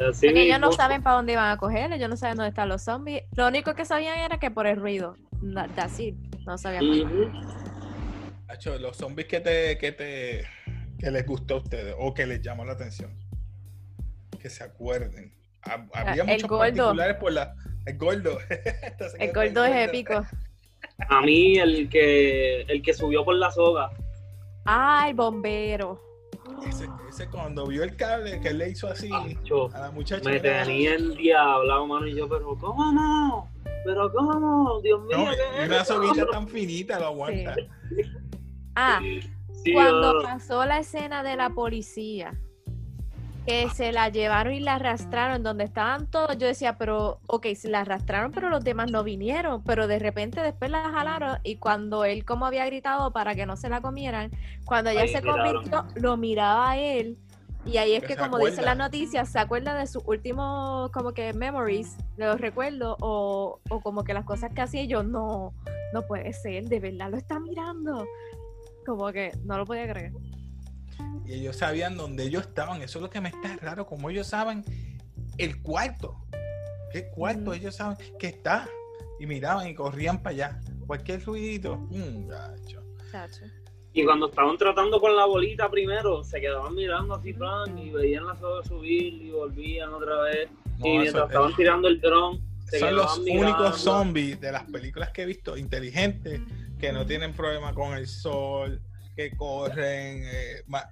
Así 0.00 0.26
Porque 0.26 0.44
ellos 0.44 0.58
no 0.58 0.72
saben 0.72 1.02
para 1.02 1.16
dónde 1.16 1.34
iban 1.34 1.50
a 1.50 1.58
coger, 1.58 1.92
ellos 1.92 2.08
no 2.08 2.16
saben 2.16 2.36
dónde 2.38 2.48
están 2.48 2.70
los 2.70 2.82
zombies. 2.82 3.24
Lo 3.36 3.46
único 3.46 3.74
que 3.74 3.84
sabían 3.84 4.18
era 4.18 4.38
que 4.38 4.50
por 4.50 4.66
el 4.66 4.80
ruido. 4.80 5.16
That's 5.74 6.00
it. 6.00 6.16
No 6.46 6.56
sabían. 6.56 6.82
Hacho, 8.48 8.78
los 8.78 8.96
zombies 8.96 9.28
que 9.28 9.40
te, 9.40 9.76
que 9.76 9.92
te, 9.92 10.44
que 10.98 11.10
les 11.10 11.26
gustó 11.26 11.56
a 11.56 11.58
ustedes 11.58 11.94
o 11.98 12.14
que 12.14 12.24
les 12.24 12.40
llamó 12.40 12.64
la 12.64 12.72
atención. 12.72 13.14
Que 14.40 14.48
se 14.48 14.64
acuerden. 14.64 15.34
Hab- 15.62 15.90
Había 15.92 16.22
el 16.22 16.28
muchos 16.28 16.48
gordo. 16.48 16.58
particulares 16.58 17.16
por 17.16 17.32
la. 17.32 17.54
El 17.84 17.98
gordo. 17.98 18.38
Esta 18.48 19.10
se 19.10 19.22
El 19.22 19.32
gordo 19.34 19.62
es 19.66 19.88
épico. 19.88 20.26
A 21.10 21.20
mí, 21.20 21.58
el 21.58 21.90
que, 21.90 22.62
el 22.62 22.80
que 22.80 22.94
subió 22.94 23.26
por 23.26 23.34
la 23.36 23.50
soga. 23.50 23.90
Ah, 24.64 25.06
el 25.08 25.14
bombero. 25.14 26.00
Ese, 26.66 26.88
ese 27.08 27.28
cuando 27.28 27.66
vio 27.66 27.82
el 27.82 27.96
cable 27.96 28.40
que 28.40 28.48
él 28.48 28.58
le 28.58 28.70
hizo 28.70 28.88
así 28.88 29.10
a 29.12 29.78
la 29.78 29.90
muchacha. 29.90 30.28
me 30.28 30.40
tenía 30.40 30.94
endiablado, 30.94 31.86
mano, 31.86 32.06
y 32.06 32.14
yo, 32.16 32.28
pero 32.28 32.56
¿cómo 32.56 32.92
no? 32.92 33.48
¿Pero 33.84 34.12
cómo? 34.12 34.80
Dios 34.80 35.00
mío, 35.04 35.18
No, 35.18 35.24
¿qué 35.30 35.36
y 35.58 35.60
es 35.62 35.66
una 35.68 35.80
esto? 35.80 35.94
soguilla 35.94 36.26
tan 36.26 36.46
finita 36.48 37.00
lo 37.00 37.06
aguanta. 37.06 37.56
Ah, 38.76 39.00
Sí, 39.64 39.72
cuando 39.74 40.22
pasó 40.22 40.64
la 40.64 40.78
escena 40.80 41.22
de 41.22 41.36
la 41.36 41.50
policía, 41.50 42.34
que 43.46 43.68
se 43.70 43.90
la 43.92 44.08
llevaron 44.08 44.52
y 44.54 44.60
la 44.60 44.76
arrastraron 44.76 45.42
donde 45.42 45.64
estaban 45.64 46.06
todos, 46.06 46.38
yo 46.38 46.46
decía, 46.46 46.78
pero, 46.78 47.18
ok, 47.26 47.46
se 47.56 47.68
la 47.68 47.80
arrastraron, 47.80 48.30
pero 48.30 48.48
los 48.50 48.62
demás 48.62 48.90
no 48.90 49.02
vinieron, 49.02 49.62
pero 49.64 49.86
de 49.88 49.98
repente 49.98 50.40
después 50.40 50.70
la 50.70 50.90
jalaron 50.90 51.38
y 51.42 51.56
cuando 51.56 52.04
él 52.04 52.24
como 52.24 52.46
había 52.46 52.64
gritado 52.66 53.12
para 53.12 53.34
que 53.34 53.44
no 53.46 53.56
se 53.56 53.68
la 53.68 53.80
comieran, 53.80 54.30
cuando 54.64 54.90
ella 54.90 55.02
Ahí 55.02 55.08
se 55.08 55.20
miraron. 55.22 55.54
convirtió, 55.64 55.86
lo 56.00 56.16
miraba 56.16 56.70
a 56.70 56.78
él. 56.78 57.18
Y 57.64 57.76
ahí 57.76 57.94
es 57.94 58.02
Que 58.02 58.16
como 58.16 58.36
acuerda. 58.36 58.50
dice 58.50 58.62
la 58.62 58.74
noticia, 58.74 59.24
se 59.24 59.38
acuerda 59.38 59.74
de 59.76 59.86
sus 59.86 60.02
últimos, 60.06 60.90
como 60.90 61.12
que 61.12 61.32
memories, 61.32 61.96
de 62.16 62.26
los 62.26 62.40
recuerdos, 62.40 62.96
o, 63.00 63.60
o 63.70 63.80
como 63.80 64.02
que 64.04 64.14
las 64.14 64.24
cosas 64.24 64.52
que 64.52 64.62
hacía 64.62 64.82
y 64.82 64.88
yo, 64.88 65.02
no, 65.04 65.52
no 65.92 66.02
puede 66.06 66.32
ser, 66.32 66.64
de 66.68 66.80
verdad 66.80 67.10
lo 67.10 67.16
está 67.18 67.38
mirando. 67.38 68.04
Como 68.84 69.12
que 69.12 69.30
no 69.44 69.58
lo 69.58 69.64
podía 69.64 69.88
creer. 69.88 70.12
Y 71.26 71.34
ellos 71.34 71.56
sabían 71.56 71.96
dónde 71.96 72.24
ellos 72.24 72.42
estaban. 72.46 72.82
Eso 72.82 72.98
es 72.98 73.02
lo 73.02 73.10
que 73.10 73.20
me 73.20 73.28
está 73.30 73.56
raro. 73.60 73.86
Como 73.86 74.10
ellos 74.10 74.26
saben 74.26 74.64
el 75.38 75.60
cuarto. 75.62 76.16
¿Qué 76.92 77.08
cuarto? 77.10 77.52
Ellos 77.54 77.76
saben 77.76 77.96
que 78.18 78.26
está. 78.28 78.68
Y 79.20 79.26
miraban 79.26 79.68
y 79.68 79.74
corrían 79.74 80.22
para 80.22 80.34
allá. 80.34 80.60
Cualquier 80.86 81.24
ruidito. 81.24 81.76
mm, 81.90 82.26
gacho. 82.28 82.82
Y 83.94 84.04
cuando 84.04 84.30
estaban 84.30 84.56
tratando 84.56 84.98
con 85.00 85.14
la 85.14 85.26
bolita 85.26 85.70
primero, 85.70 86.24
se 86.24 86.40
quedaban 86.40 86.74
mirando 86.74 87.14
así, 87.14 87.34
plan, 87.34 87.76
y 87.78 87.90
veían 87.90 88.26
la 88.26 88.34
soga 88.36 88.64
subir 88.64 89.12
y 89.22 89.30
volvían 89.30 89.92
otra 89.92 90.18
vez. 90.22 90.48
No, 90.78 90.86
y 90.86 90.90
eso- 90.90 91.00
mientras 91.02 91.22
eh, 91.24 91.26
estaban 91.26 91.54
tirando 91.56 91.88
el 91.88 92.00
dron, 92.00 92.40
se 92.66 92.78
son 92.78 92.96
los 92.96 93.20
mirando. 93.20 93.46
únicos 93.58 93.80
zombies 93.80 94.40
de 94.40 94.50
las 94.50 94.64
películas 94.64 95.10
que 95.10 95.22
he 95.22 95.26
visto 95.26 95.58
inteligentes 95.58 96.40
que 96.78 96.90
no 96.90 97.04
tienen 97.04 97.34
problema 97.34 97.74
con 97.74 97.92
el 97.94 98.06
sol, 98.06 98.80
que 99.16 99.36
corren, 99.36 100.22
eh, 100.24 100.62
ma- 100.66 100.90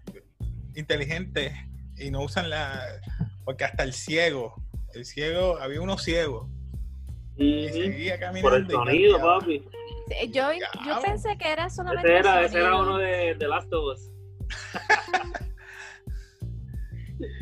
inteligentes 0.74 1.52
y 1.96 2.10
no 2.10 2.22
usan 2.22 2.50
la. 2.50 2.82
Porque 3.44 3.64
hasta 3.64 3.82
el 3.82 3.92
ciego, 3.92 4.54
el 4.94 5.04
ciego, 5.04 5.58
había 5.58 5.80
uno 5.80 5.98
ciego 5.98 6.48
y 7.36 7.68
seguía 7.68 8.18
caminando. 8.18 8.50
Por 8.50 8.58
el 8.58 8.70
sonido, 8.70 9.20
papi. 9.20 9.64
Yo, 10.32 10.50
yo 10.52 11.00
pensé 11.02 11.38
que 11.38 11.50
era 11.52 11.70
solamente 11.70 12.08
Ese 12.08 12.18
era, 12.18 12.42
ese 12.42 12.58
era 12.58 12.76
uno 12.76 12.98
de, 12.98 13.34
de 13.36 13.48
Last 13.48 13.72
of 13.72 13.94
Us. 13.96 14.10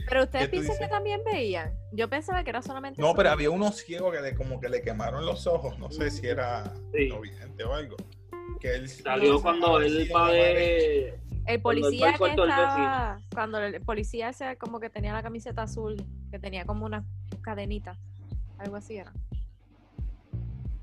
Pero 0.08 0.24
ustedes 0.24 0.48
¿Qué 0.48 0.56
tú 0.56 0.62
piensan 0.62 0.78
que 0.78 0.88
también 0.88 1.20
veían. 1.24 1.72
Yo 1.92 2.08
pensaba 2.08 2.42
que 2.42 2.50
era 2.50 2.62
solamente 2.62 3.00
No, 3.00 3.14
pero 3.14 3.30
había 3.30 3.50
uno 3.50 3.70
ciego 3.72 4.10
que 4.10 4.20
le, 4.20 4.34
como 4.34 4.58
que 4.60 4.68
le 4.68 4.80
quemaron 4.82 5.24
los 5.26 5.46
ojos. 5.46 5.78
No 5.78 5.90
sé 5.90 6.10
si 6.10 6.26
era 6.26 6.64
Sí. 6.94 7.08
no 7.08 7.20
vidente 7.20 7.64
o 7.64 7.74
algo. 7.74 7.96
Que 8.60 8.74
él 8.74 8.88
Salió 8.88 9.34
No, 9.34 9.42
cuando 9.42 9.80
él 9.80 10.08
va 10.14 10.30
de... 10.30 11.18
El 11.46 11.62
policía 11.62 12.12
que 12.12 12.26
estaba, 12.26 13.20
cuando 13.32 13.58
el 13.58 13.80
policía 13.80 14.28
ese 14.28 14.58
como 14.58 14.80
que 14.80 14.90
tenía 14.90 15.14
la 15.14 15.22
camiseta 15.22 15.62
azul, 15.62 15.96
que 16.30 16.38
tenía 16.38 16.66
como 16.66 16.84
una 16.84 17.06
cadenita, 17.40 17.96
algo 18.58 18.76
así 18.76 18.98
era. 18.98 19.12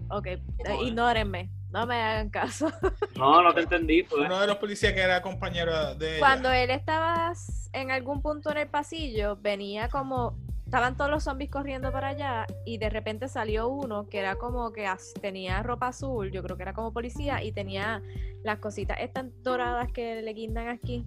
Ok, 0.09 0.25
eh, 0.27 0.41
ignórenme, 0.83 1.51
no 1.69 1.85
me 1.85 1.95
hagan 1.95 2.29
caso. 2.29 2.71
No, 3.15 3.41
no 3.41 3.53
te 3.53 3.61
entendí, 3.61 4.03
pues. 4.03 4.25
Uno 4.25 4.39
de 4.39 4.47
los 4.47 4.57
policías 4.57 4.93
que 4.93 5.01
era 5.01 5.21
compañero 5.21 5.95
de 5.95 6.11
ella. 6.11 6.19
Cuando 6.19 6.51
él 6.51 6.69
estaba 6.69 7.31
en 7.73 7.91
algún 7.91 8.21
punto 8.21 8.51
en 8.51 8.57
el 8.57 8.67
pasillo, 8.67 9.37
venía 9.37 9.87
como, 9.89 10.37
estaban 10.75 10.97
todos 10.97 11.09
los 11.09 11.23
zombies 11.23 11.49
corriendo 11.49 11.89
para 11.93 12.09
allá 12.09 12.45
y 12.65 12.77
de 12.79 12.89
repente 12.89 13.29
salió 13.29 13.69
uno 13.69 14.09
que 14.09 14.19
era 14.19 14.35
como 14.35 14.73
que 14.73 14.85
as- 14.85 15.13
tenía 15.21 15.63
ropa 15.63 15.87
azul, 15.87 16.31
yo 16.31 16.43
creo 16.43 16.57
que 16.57 16.63
era 16.63 16.73
como 16.73 16.91
policía 16.91 17.41
y 17.41 17.53
tenía 17.53 18.01
las 18.43 18.59
cositas 18.59 18.97
estas 18.99 19.27
doradas 19.41 19.89
que 19.93 20.21
le 20.21 20.33
guindan 20.33 20.67
aquí. 20.67 21.05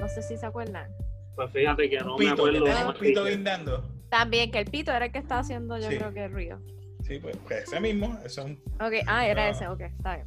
No 0.00 0.08
sé 0.08 0.22
si 0.22 0.36
se 0.36 0.44
acuerdan. 0.44 0.90
Pues 1.36 1.52
fíjate 1.52 1.88
que 1.88 1.98
no 2.00 2.18
me 2.18 2.24
pito, 2.24 2.50
que 2.50 2.58
acuerdo. 2.58 2.92
se 2.94 2.98
pito 2.98 3.24
guindando. 3.26 3.84
También 4.10 4.50
que 4.50 4.58
el 4.58 4.64
pito 4.64 4.90
era 4.90 5.04
el 5.06 5.12
que 5.12 5.18
estaba 5.18 5.42
haciendo, 5.42 5.78
yo 5.78 5.88
Sí. 5.88 5.96
creo 5.96 6.12
que 6.12 6.24
el 6.24 6.32
ruido. 6.32 6.58
Sí, 7.04 7.20
pues, 7.20 7.36
pues 7.46 7.62
ese 7.62 7.78
mismo. 7.78 8.18
Eso 8.24 8.40
es 8.40 8.46
un 8.48 8.52
Ok, 8.84 8.94
ah, 9.06 9.24
era 9.24 9.44
No. 9.44 9.50
ese, 9.56 9.68
ok, 9.68 9.80
está 9.82 10.16
bien. 10.16 10.26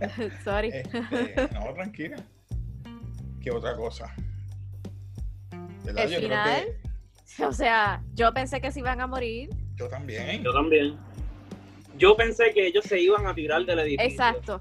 Sorry. 0.44 0.68
Este, 0.74 1.48
no, 1.54 1.72
tranquila. 1.72 2.16
¿Qué 3.40 3.50
otra 3.50 3.74
cosa? 3.76 4.14
¿Verdad? 5.84 6.04
El 6.04 6.10
Yo 6.10 6.16
creo 6.18 6.28
final. 6.28 6.64
que 6.64 7.44
O 7.44 7.52
sea, 7.52 8.02
yo 8.14 8.32
pensé 8.32 8.60
que 8.60 8.70
se 8.70 8.80
iban 8.80 9.00
a 9.00 9.06
morir. 9.06 9.50
yo 9.76 9.88
también. 9.88 10.42
Yo 10.42 10.52
también. 10.52 10.96
Yo 11.96 12.16
pensé 12.16 12.52
que 12.52 12.66
ellos 12.66 12.84
se 12.84 13.00
iban 13.00 13.26
a 13.26 13.34
tirar 13.34 13.64
del 13.64 13.78
edificio. 13.80 14.04
Exacto. 14.10 14.60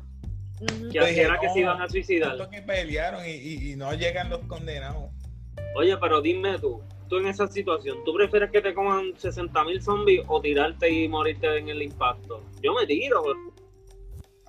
Ujú. 0.61 0.87
Que 0.89 0.93
Yo 0.93 1.05
dije, 1.05 1.21
era 1.23 1.39
que 1.39 1.47
no, 1.47 1.53
se 1.53 1.59
iban 1.59 1.81
a 1.81 1.89
suicidar. 1.89 2.49
Que 2.49 2.61
pelearon 2.61 3.25
y, 3.25 3.31
y- 3.31 3.71
y 3.71 3.75
no 3.75 3.93
llegan 3.93 4.29
los 4.29 4.39
condenados. 4.45 5.09
Oye, 5.75 5.97
pero 5.97 6.21
dime 6.21 6.57
tú, 6.59 6.81
tú 7.09 7.17
en 7.17 7.27
esa 7.27 7.47
situación, 7.47 7.97
¿tú 8.05 8.13
prefieres 8.13 8.51
que 8.51 8.61
te 8.61 8.73
coman 8.75 9.13
60 9.17 9.63
mil 9.65 9.81
zombies 9.81 10.23
o 10.27 10.39
tirarte 10.39 10.87
y 10.89 11.07
morirte 11.07 11.57
en 11.57 11.69
el 11.69 11.81
impacto? 11.81 12.43
Yo 12.61 12.73
me 12.75 12.85
tiro. 12.85 13.23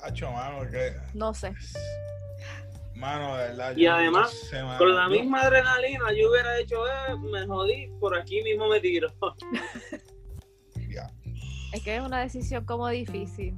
Hacho, 0.02 0.30
mano, 0.30 0.70
que. 0.70 0.92
No 1.14 1.32
sé. 1.32 1.52
Mano, 2.96 3.36
de 3.36 3.48
verdad. 3.48 3.76
Y 3.76 3.84
no 3.86 3.94
además, 3.94 4.30
sé, 4.32 4.62
mano. 4.62 4.78
Con 4.78 4.94
la 4.94 5.08
misma 5.08 5.42
adrenalina, 5.42 6.12
yo 6.12 6.30
hubiera 6.30 6.58
hecho, 6.58 6.86
eh, 6.86 7.16
me 7.30 7.46
jodí, 7.46 7.88
por 8.00 8.16
aquí 8.16 8.42
mismo 8.42 8.68
me 8.68 8.80
tiro. 8.80 9.12
Ya. 10.88 11.10
Es 11.72 11.82
que 11.82 11.96
es 11.96 12.02
una 12.02 12.20
decisión 12.20 12.64
como 12.64 12.88
difícil. 12.88 13.54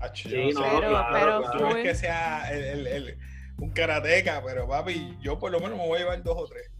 Hacho, 0.00 0.28
Sí, 0.28 0.36
yo 0.52 0.60
no, 0.60 0.64
sé, 0.64 0.70
pero, 0.76 0.88
claro, 0.90 1.10
pero 1.12 1.40
claro. 1.42 1.60
No 1.60 1.68
full. 1.70 1.78
es 1.78 1.82
que 1.84 1.94
sea 1.96 2.50
el, 2.52 2.64
el- 2.64 2.86
el- 2.86 3.18
un 3.58 3.70
karateca, 3.70 4.40
pero 4.46 4.68
papi, 4.68 5.16
yo 5.20 5.38
por 5.40 5.50
lo 5.50 5.58
menos 5.58 5.76
me 5.76 5.86
voy 5.88 5.96
a 5.96 6.00
llevar 6.02 6.22
dos 6.22 6.36
o 6.38 6.46
tres. 6.46 6.70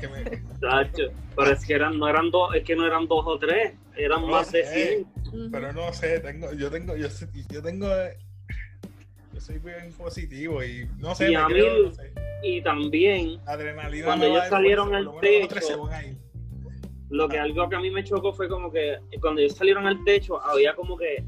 Que 0.00 0.08
me- 0.08 0.24
Chacho, 0.58 1.12
Pero 1.36 1.50
es 1.52 1.64
que 1.66 1.74
eran, 1.74 1.98
no 1.98 2.08
eran 2.08 2.30
dos, 2.30 2.54
es 2.54 2.64
que 2.64 2.74
no 2.74 2.86
eran 2.86 3.06
dos 3.06 3.24
o 3.26 3.38
tres, 3.38 3.74
eran 3.94 4.22
No 4.22 4.28
más 4.28 4.50
de 4.52 4.64
sé. 4.64 5.04
100. 5.22 5.34
Ujú. 5.42 5.50
pero 5.52 5.72
no 5.74 5.92
sé, 5.92 6.20
tengo, 6.20 6.52
yo 6.54 6.70
tengo, 6.70 6.96
yo, 6.96 7.10
sé- 7.10 7.28
yo 7.50 7.62
tengo, 7.62 7.86
yo 9.36 9.40
soy 9.42 9.58
bien 9.58 9.92
positivo 9.92 10.64
y 10.64 10.88
no 10.98 11.14
sé, 11.14 11.28
Y 11.30 11.34
me 11.34 11.36
a 11.36 11.46
creo, 11.46 11.74
mí- 11.74 11.82
no 11.88 11.92
sé. 11.94 12.12
Y 12.42 12.62
también, 12.62 13.36
La 13.44 13.52
adrenalina 13.52 14.06
Cuando 14.06 14.26
ellos 14.26 14.44
salieron 14.48 14.94
al 14.94 15.10
techo, 15.20 15.88
lo 17.10 17.28
que 17.28 17.38
algo 17.38 17.68
que 17.68 17.76
a 17.76 17.80
mí 17.80 17.90
me 17.90 18.02
chocó 18.02 18.32
fue 18.32 18.48
como 18.48 18.72
que 18.72 18.96
cuando 19.20 19.42
ellos 19.42 19.54
salieron 19.54 19.86
al 19.86 20.02
techo, 20.04 20.40
había 20.42 20.74
como 20.74 20.96
que 20.96 21.22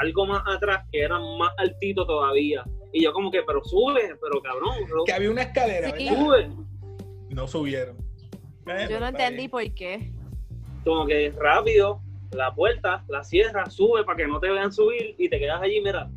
algo 0.00 0.24
más 0.26 0.42
atrás 0.46 0.86
que 0.90 1.00
era 1.02 1.18
más 1.18 1.52
altito 1.58 2.06
todavía. 2.06 2.64
Y 2.90 3.02
yo 3.04 3.12
como 3.12 3.30
que, 3.30 3.42
pero 3.42 3.62
sube, 3.64 4.16
pero 4.20 4.40
cabrón, 4.40 4.76
pero 4.88 5.04
Que 5.04 5.12
había 5.12 5.30
una 5.30 5.42
escalera, 5.42 5.90
Sí. 5.94 6.04
¿verdad? 6.08 6.24
sube. 6.24 6.50
No 7.28 7.46
subieron. 7.46 7.96
Yo 8.88 8.98
no 8.98 9.08
entendí 9.08 9.36
bien. 9.36 9.50
por 9.50 9.74
qué. 9.74 10.10
Como 10.84 11.04
que 11.06 11.34
rápido, 11.38 12.00
la 12.32 12.54
puerta, 12.54 13.04
la 13.08 13.22
cierra, 13.22 13.68
sube 13.68 14.04
para 14.04 14.16
que 14.16 14.26
no 14.26 14.40
te 14.40 14.48
vean 14.50 14.72
subir 14.72 15.14
y 15.18 15.28
te 15.28 15.38
quedas 15.38 15.60
allí, 15.60 15.82
mira. 15.82 16.10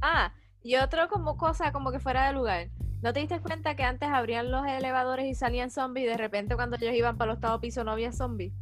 Ah, 0.00 0.32
y 0.62 0.76
otro 0.76 1.08
como 1.08 1.36
cosa 1.36 1.72
como 1.72 1.90
que 1.92 1.98
fuera 2.00 2.26
de 2.26 2.32
lugar. 2.32 2.68
¿No 3.02 3.12
te 3.12 3.20
diste 3.20 3.40
cuenta 3.40 3.76
que 3.76 3.82
antes 3.82 4.08
abrían 4.10 4.50
los 4.50 4.66
elevadores 4.66 5.26
y 5.26 5.34
salían 5.34 5.70
zombies 5.70 6.06
y 6.06 6.08
de 6.10 6.16
repente 6.18 6.54
cuando 6.54 6.76
ellos 6.76 6.94
iban 6.94 7.16
para 7.16 7.32
el 7.32 7.36
octavo 7.36 7.58
piso 7.60 7.82
no 7.82 7.92
había 7.92 8.12
zombies? 8.12 8.52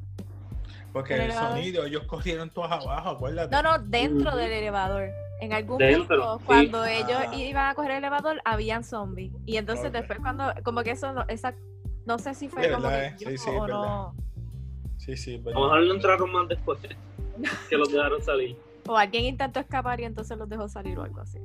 Porque 0.92 1.14
el 1.14 1.22
el 1.22 1.32
sonido, 1.32 1.84
ellos 1.84 2.04
corrieron 2.04 2.50
todos 2.50 2.70
abajo, 2.70 3.10
acuérdate. 3.10 3.50
No, 3.54 3.62
no, 3.62 3.78
dentro 3.78 4.36
del 4.36 4.52
elevador. 4.52 5.10
En 5.40 5.52
algún 5.52 5.78
Dentro, 5.78 6.16
punto, 6.16 6.38
sí. 6.38 6.44
cuando 6.46 6.84
ellos 6.84 7.18
Ah. 7.28 7.34
iban 7.34 7.66
a 7.70 7.74
coger 7.74 7.92
el 7.92 7.96
elevador, 7.98 8.40
habían 8.44 8.82
zombies. 8.84 9.32
Y 9.46 9.56
entonces 9.56 9.92
después 9.92 10.18
cuando, 10.20 10.52
como 10.64 10.82
que 10.82 10.92
eso, 10.92 11.12
no, 11.12 11.24
esa, 11.28 11.54
no 12.06 12.18
sé 12.18 12.34
si 12.34 12.48
fue 12.48 12.64
Sí, 12.64 12.70
como 12.70 12.88
verdad, 12.88 13.16
que 13.18 13.24
eh. 13.24 13.28
Sí, 13.30 13.38
sí, 13.38 13.50
o 13.50 13.66
no, 13.68 14.14
Sí, 14.96 15.16
sí, 15.16 15.34
A 15.46 15.50
lo 15.50 15.60
mejor 15.62 15.82
no 15.86 15.94
entraron 15.94 16.32
más 16.32 16.48
después 16.48 16.78
que 17.68 17.76
los 17.76 17.90
dejaron 17.90 18.20
salir. 18.22 18.56
O 18.88 18.96
alguien 18.96 19.24
intentó 19.24 19.60
escapar 19.60 20.00
y 20.00 20.04
entonces 20.04 20.36
los 20.38 20.48
dejó 20.48 20.68
salir 20.68 20.98
o 20.98 21.02
algo 21.04 21.20
así. 21.20 21.38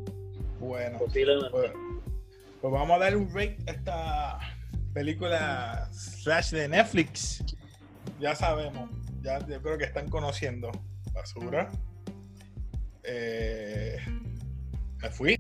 Bueno, 0.59 0.97
Posiblemente. 0.97 1.49
pues, 1.51 1.71
pues 2.61 2.73
vamos 2.73 2.95
a 2.95 2.99
dar 2.99 3.15
un 3.17 3.27
rate 3.27 3.57
a 3.67 3.71
esta 3.71 4.39
película 4.93 5.89
slash 5.91 6.51
de 6.51 6.67
Netflix. 6.69 7.43
Ya 8.19 8.33
sabemos, 8.35 8.89
ya 9.21 9.39
yo 9.45 9.61
creo 9.61 9.77
que 9.77 9.83
están 9.85 10.07
conociendo. 10.09 10.71
Basura. 11.13 11.69
Eh, 13.03 13.97
me 15.01 15.09
fui. 15.09 15.37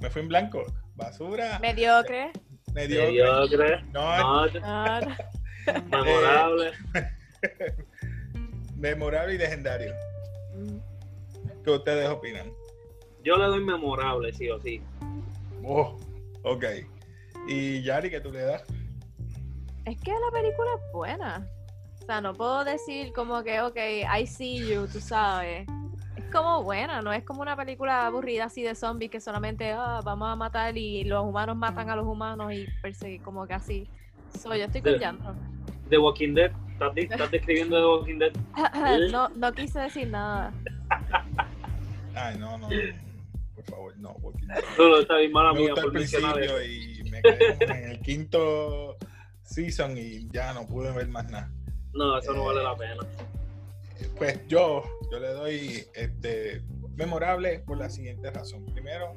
Me 0.00 0.10
fui 0.10 0.22
en 0.22 0.28
blanco. 0.28 0.64
Basura. 0.96 1.58
Mediocre. 1.58 2.32
Mediocre. 2.72 3.12
Mediocre, 3.12 3.82
No, 3.92 4.46
no, 4.46 4.52
memorable. 5.90 6.72
memorable 8.76 9.34
y 9.34 9.38
legendario. 9.38 9.92
¿Qué 11.64 11.70
ustedes 11.70 12.08
opinan? 12.08 12.52
Yo 13.22 13.36
le 13.36 13.44
doy 13.44 13.64
memorable, 13.64 14.32
sí 14.32 14.50
o 14.50 14.60
sí. 14.60 14.82
Oh, 15.64 15.96
ok. 16.42 16.64
¿Y 17.48 17.82
Yari, 17.82 18.10
qué 18.10 18.20
tú 18.20 18.30
le 18.30 18.42
das? 18.42 18.62
Es 19.86 19.98
que 20.02 20.10
la 20.12 20.30
película 20.30 20.70
es 20.76 20.92
buena. 20.92 21.48
O 22.02 22.04
sea, 22.06 22.20
no 22.20 22.34
puedo 22.34 22.64
decir 22.64 23.12
como 23.14 23.42
que, 23.42 23.62
ok, 23.62 23.78
I 24.18 24.26
see 24.26 24.66
you, 24.68 24.86
tú 24.86 25.00
sabes. 25.00 25.66
Es 26.16 26.24
como 26.30 26.62
buena, 26.62 27.00
no 27.00 27.12
es 27.14 27.24
como 27.24 27.40
una 27.40 27.56
película 27.56 28.06
aburrida 28.06 28.44
así 28.44 28.62
de 28.62 28.74
zombies 28.74 29.10
que 29.10 29.20
solamente 29.20 29.72
ah, 29.72 30.00
vamos 30.04 30.28
a 30.28 30.36
matar 30.36 30.76
y 30.76 31.04
los 31.04 31.24
humanos 31.24 31.56
matan 31.56 31.88
a 31.88 31.96
los 31.96 32.06
humanos 32.06 32.52
y 32.52 32.66
perseguir 32.82 33.22
como 33.22 33.46
que 33.46 33.54
así. 33.54 33.88
So, 34.38 34.54
yo 34.54 34.64
estoy 34.64 34.82
escuchando. 34.84 35.34
The 35.88 35.96
Walking 35.98 36.34
Dead. 36.34 36.52
¿Estás, 36.72 36.94
di- 36.94 37.02
estás 37.02 37.30
describiendo 37.30 37.76
The 37.78 37.86
Walking 37.86 38.18
Dead? 38.18 38.32
no, 39.12 39.28
no 39.30 39.52
quise 39.52 39.80
decir 39.80 40.08
nada. 40.08 40.52
Ay, 42.14 42.38
no, 42.38 42.58
no. 42.58 42.68
Por 43.54 43.64
favor, 43.64 43.96
no. 43.98 44.14
Porque 44.20 44.44
Solo 44.76 45.00
está 45.00 45.16
bien 45.18 45.32
mala 45.32 45.52
me 45.52 45.60
mía 45.60 45.70
gustó 45.70 45.80
al 45.80 45.92
por 45.92 45.94
mencionar 45.94 46.34
principio 46.34 46.64
y 46.64 47.10
me 47.10 47.22
quedé 47.22 47.58
como 47.58 47.74
en 47.74 47.90
el 47.90 48.00
quinto 48.00 48.96
season 49.42 49.96
y 49.96 50.28
ya 50.30 50.52
no 50.52 50.66
pude 50.66 50.92
ver 50.92 51.08
más 51.08 51.30
nada. 51.30 51.50
No, 51.92 52.18
eso 52.18 52.32
no 52.32 52.44
vale 52.44 52.62
la 52.62 52.76
pena. 52.76 53.06
Pues 54.16 54.46
yo, 54.48 54.82
yo 55.10 55.20
le 55.20 55.28
doy 55.28 55.84
este 55.94 56.62
memorable 56.96 57.60
por 57.60 57.78
la 57.78 57.88
siguiente 57.88 58.30
razón. 58.30 58.66
Primero, 58.66 59.14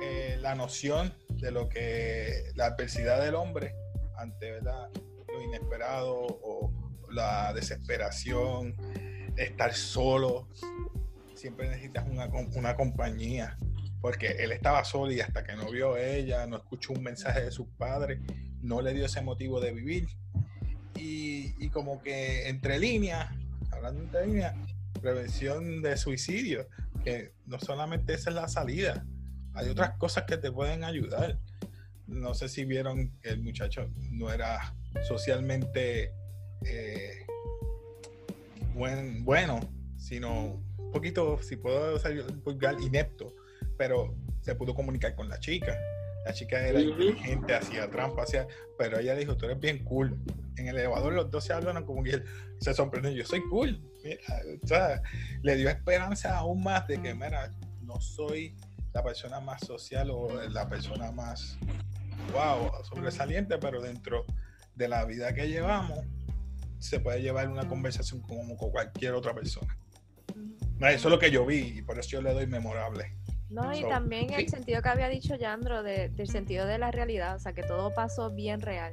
eh, 0.00 0.38
la 0.40 0.54
noción 0.54 1.12
de 1.28 1.50
lo 1.50 1.68
que 1.68 2.52
la 2.54 2.66
adversidad 2.66 3.22
del 3.22 3.34
hombre 3.34 3.74
ante 4.16 4.50
¿verdad? 4.52 4.88
lo 5.32 5.42
inesperado 5.42 6.14
o 6.42 6.70
la 7.10 7.52
desesperación, 7.52 8.74
estar 9.36 9.72
solo. 9.74 10.48
Siempre 11.38 11.68
necesitas 11.68 12.04
una, 12.08 12.26
una 12.26 12.74
compañía. 12.74 13.56
Porque 14.00 14.28
él 14.38 14.52
estaba 14.52 14.84
solo 14.84 15.12
y 15.12 15.20
hasta 15.20 15.44
que 15.44 15.54
no 15.54 15.70
vio 15.70 15.94
a 15.94 16.02
ella, 16.02 16.46
no 16.46 16.56
escuchó 16.56 16.92
un 16.92 17.02
mensaje 17.02 17.42
de 17.42 17.50
sus 17.50 17.66
padres, 17.78 18.20
no 18.60 18.80
le 18.80 18.92
dio 18.92 19.06
ese 19.06 19.22
motivo 19.22 19.60
de 19.60 19.72
vivir. 19.72 20.08
Y, 20.96 21.54
y 21.58 21.68
como 21.70 22.00
que 22.02 22.48
entre 22.48 22.78
líneas, 22.78 23.28
hablando 23.70 24.02
entre 24.02 24.26
líneas, 24.26 24.54
prevención 25.00 25.80
de 25.82 25.96
suicidio, 25.96 26.68
que 27.04 27.32
no 27.46 27.58
solamente 27.58 28.14
esa 28.14 28.30
es 28.30 28.36
la 28.36 28.48
salida, 28.48 29.04
hay 29.54 29.68
otras 29.68 29.96
cosas 29.98 30.24
que 30.24 30.36
te 30.36 30.52
pueden 30.52 30.84
ayudar. 30.84 31.38
No 32.06 32.34
sé 32.34 32.48
si 32.48 32.64
vieron 32.64 33.12
que 33.20 33.30
el 33.30 33.42
muchacho 33.42 33.90
no 34.10 34.32
era 34.32 34.74
socialmente 35.06 36.12
eh, 36.64 37.26
buen, 38.74 39.24
bueno, 39.24 39.60
sino 39.98 40.62
un 40.78 40.90
poquito, 40.92 41.42
si 41.42 41.56
puedo 41.56 41.98
ser 41.98 42.22
vulgar, 42.44 42.76
inepto, 42.80 43.34
pero 43.76 44.14
se 44.40 44.54
pudo 44.54 44.74
comunicar 44.74 45.14
con 45.14 45.28
la 45.28 45.38
chica. 45.38 45.76
La 46.24 46.32
chica 46.32 46.66
era 46.66 46.80
inteligente, 46.80 47.54
hacía 47.54 47.90
trampa, 47.90 48.22
hacía, 48.22 48.46
pero 48.78 48.98
ella 48.98 49.14
dijo, 49.14 49.36
tú 49.36 49.46
eres 49.46 49.60
bien 49.60 49.84
cool. 49.84 50.18
En 50.56 50.68
el 50.68 50.76
elevador 50.76 51.12
los 51.12 51.30
dos 51.30 51.44
se 51.44 51.52
hablan 51.52 51.84
como 51.84 52.02
que 52.02 52.10
él 52.10 52.24
se 52.60 52.74
sorprendió, 52.74 53.12
yo 53.12 53.24
soy 53.24 53.42
cool. 53.48 53.80
Mira, 54.02 54.20
o 54.62 54.66
sea, 54.66 55.02
le 55.42 55.56
dio 55.56 55.68
esperanza 55.68 56.36
aún 56.36 56.62
más 56.62 56.86
de 56.86 57.00
que, 57.00 57.14
mira, 57.14 57.50
no 57.82 58.00
soy 58.00 58.56
la 58.92 59.02
persona 59.02 59.40
más 59.40 59.60
social 59.66 60.10
o 60.10 60.28
la 60.48 60.68
persona 60.68 61.12
más, 61.12 61.58
wow, 62.32 62.70
sobresaliente, 62.84 63.58
pero 63.58 63.80
dentro 63.80 64.24
de 64.74 64.88
la 64.88 65.04
vida 65.04 65.34
que 65.34 65.48
llevamos, 65.48 66.00
se 66.78 67.00
puede 67.00 67.20
llevar 67.20 67.48
una 67.48 67.66
conversación 67.68 68.20
como 68.20 68.56
con 68.56 68.70
cualquier 68.70 69.14
otra 69.14 69.34
persona. 69.34 69.76
Eso 70.80 71.08
es 71.08 71.12
lo 71.12 71.18
que 71.18 71.30
yo 71.30 71.44
vi 71.44 71.78
y 71.78 71.82
por 71.82 71.98
eso 71.98 72.10
yo 72.10 72.22
le 72.22 72.32
doy 72.32 72.46
memorable. 72.46 73.12
No, 73.50 73.72
y 73.74 73.80
So, 73.80 73.88
también 73.88 74.32
el 74.32 74.40
sí. 74.42 74.48
sentido 74.48 74.82
que 74.82 74.88
había 74.90 75.08
dicho 75.08 75.34
Yandro 75.34 75.82
de- 75.82 76.08
del 76.10 76.28
sentido 76.28 76.66
de 76.66 76.78
la 76.78 76.90
realidad, 76.90 77.36
o 77.36 77.38
sea, 77.38 77.52
que 77.54 77.62
todo 77.62 77.92
pasó 77.94 78.30
bien 78.30 78.60
real. 78.60 78.92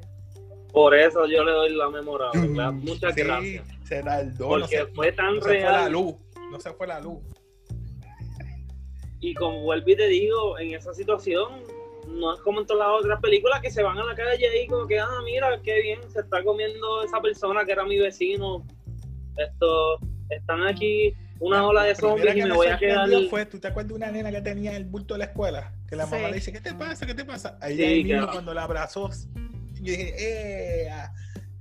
Por 0.72 0.96
eso 0.96 1.26
yo 1.28 1.44
le 1.44 1.52
doy 1.52 1.74
la 1.76 1.90
memorable. 1.90 2.40
Muchas 2.72 3.14
Sí, 3.16 3.22
gracias. 3.22 3.66
Se 3.84 4.02
tardó, 4.02 4.46
no 4.58 4.60
Porque 4.62 4.78
se, 4.78 4.86
fue 4.88 5.12
tan 5.12 5.36
no 5.36 5.42
se 5.42 5.48
fue 5.48 5.60
la 5.62 5.72
real. 5.72 5.92
luz. 5.92 6.16
No 6.52 6.60
se 6.60 6.74
fue 6.74 6.88
la 6.88 7.00
luz. 7.00 7.20
Y 9.20 9.34
como 9.34 9.62
vuelvo 9.64 9.90
y 9.90 9.96
te 9.96 10.08
digo, 10.08 10.60
en 10.60 10.74
esa 10.74 10.94
situación, 10.94 11.64
no 12.08 12.34
es 12.34 12.40
como 12.42 12.62
en 12.62 12.68
todas 12.68 12.88
las 12.88 13.00
otras 13.02 13.20
películas 13.22 13.62
que 13.62 13.72
se 13.72 13.82
van 13.84 13.98
a 13.98 14.04
la 14.04 14.16
calle 14.16 14.64
y 14.64 14.68
como 14.68 14.86
que, 14.88 15.00
ah, 15.00 15.20
mira, 15.24 15.60
qué 15.64 15.82
bien, 15.82 16.00
se 16.12 16.20
está 16.20 16.44
comiendo 16.44 17.04
esa 17.04 17.22
persona 17.22 17.66
que 17.66 17.72
era 17.72 17.84
mi 17.86 17.98
vecino. 17.98 18.66
Esto, 19.38 19.98
están 20.30 20.64
aquí 20.64 21.14
una 21.40 21.68
ola 21.68 21.84
de 21.84 21.96
zombies 21.96 22.36
y 22.36 22.40
que 22.40 22.46
me 22.46 22.54
voy 22.54 22.68
a 22.68 22.78
quedar. 22.78 23.10
Fue, 23.30 23.46
¿Tú 23.46 23.60
te 23.60 23.68
acuerdas 23.68 23.90
de 23.90 23.94
una 23.96 24.12
nena 24.12 24.32
que 24.32 24.42
tenía 24.42 24.76
el 24.76 24.86
bulto 24.86 25.14
de 25.16 25.20
la 25.20 25.26
escuela? 25.26 25.74
Que 25.88 25.96
la 25.96 26.06
mamá 26.06 26.30
le 26.30 26.36
dice, 26.36 26.52
¿qué 26.52 26.62
te 26.62 26.74
pasa? 26.74 27.06
¿Qué 27.06 27.14
te 27.14 27.26
pasa? 27.26 27.58
Ahí 27.62 27.76
Sí, 27.78 27.84
ahí 27.84 28.04
mismo 28.04 28.28
cuando 28.32 28.54
la 28.54 28.64
abrazó, 28.64 29.10
yo 29.10 29.92
dije, 29.92 30.16
eh, 30.86 30.90
ah, 30.90 31.12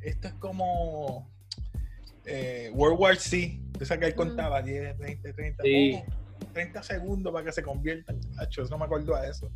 esto 0.00 0.28
es 0.28 0.34
como 0.34 1.30
eh, 2.26 2.70
World 2.72 2.98
War 2.98 3.16
C. 3.16 3.60
Tú 3.78 3.84
sabes 3.84 4.00
que 4.00 4.06
él 4.06 4.12
Mm. 4.14 4.16
contaba 4.16 4.62
10, 4.62 4.96
20, 4.98 5.32
30, 5.32 5.62
Sí. 5.62 6.00
como 6.38 6.52
30 6.52 6.82
segundos 6.82 7.32
para 7.32 7.44
que 7.44 7.52
se 7.52 7.62
conviertan. 7.62 8.18
Hacho, 8.38 8.62
eso 8.62 8.70
no 8.70 8.78
me 8.78 8.84
acuerdo 8.86 9.14
a 9.14 9.26
eso. 9.26 9.50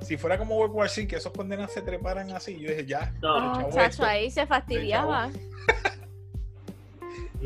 Si 0.00 0.16
fuera 0.16 0.38
como 0.38 0.56
World 0.56 0.74
War 0.74 0.88
C, 0.88 1.06
que 1.06 1.16
esos 1.16 1.32
condenas 1.32 1.72
se 1.72 1.82
treparan 1.82 2.30
así, 2.32 2.58
yo 2.58 2.68
dije, 2.70 2.86
ya, 2.86 3.12
No, 3.20 3.68
chacho, 3.70 4.04
ahí 4.04 4.30
se 4.30 4.46
fastidiaba. 4.46 5.30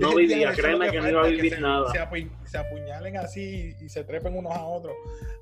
no 0.01 0.15
vivía, 0.17 0.37
"Ya, 0.39 0.43
eso 0.45 0.53
es 0.53 0.59
créeme 0.67 0.91
que 0.91 1.01
no 1.01 1.09
iba 1.09 1.23
a 1.23 1.27
vivir 1.29 1.55
se, 1.55 1.61
nada. 1.61 1.91
Se, 1.93 1.99
apu- 1.99 2.31
se 2.45 2.59
apuñalen 2.59 3.17
así 3.17 3.75
y 3.81 3.89
se 3.89 4.05
trepen 4.05 4.37
unos 4.37 4.53
a 4.53 4.65
otros. 4.65 4.95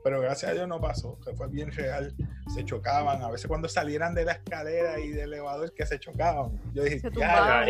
Pero 0.05 0.21
gracias 0.21 0.51
a 0.51 0.55
Dios 0.55 0.69
no 0.69 0.81
pasó. 0.81 1.19
Se 1.25 1.33
fue 1.35 1.49
bien 1.49 1.71
real. 1.73 2.14
Se 2.55 2.64
chocaban. 2.64 3.23
A 3.23 3.31
veces 3.31 3.47
cuando 3.47 3.69
salieran 3.69 4.14
de 4.14 4.25
la 4.25 4.33
escalera 4.33 4.99
y 5.01 5.09
del 5.09 5.33
elevador 5.33 5.73
que 5.75 5.85
se 5.87 5.99
chocaban. 5.99 6.61
Yo 6.75 6.85
dije, 6.85 7.01
Se 7.01 7.11
ya, 7.19 7.64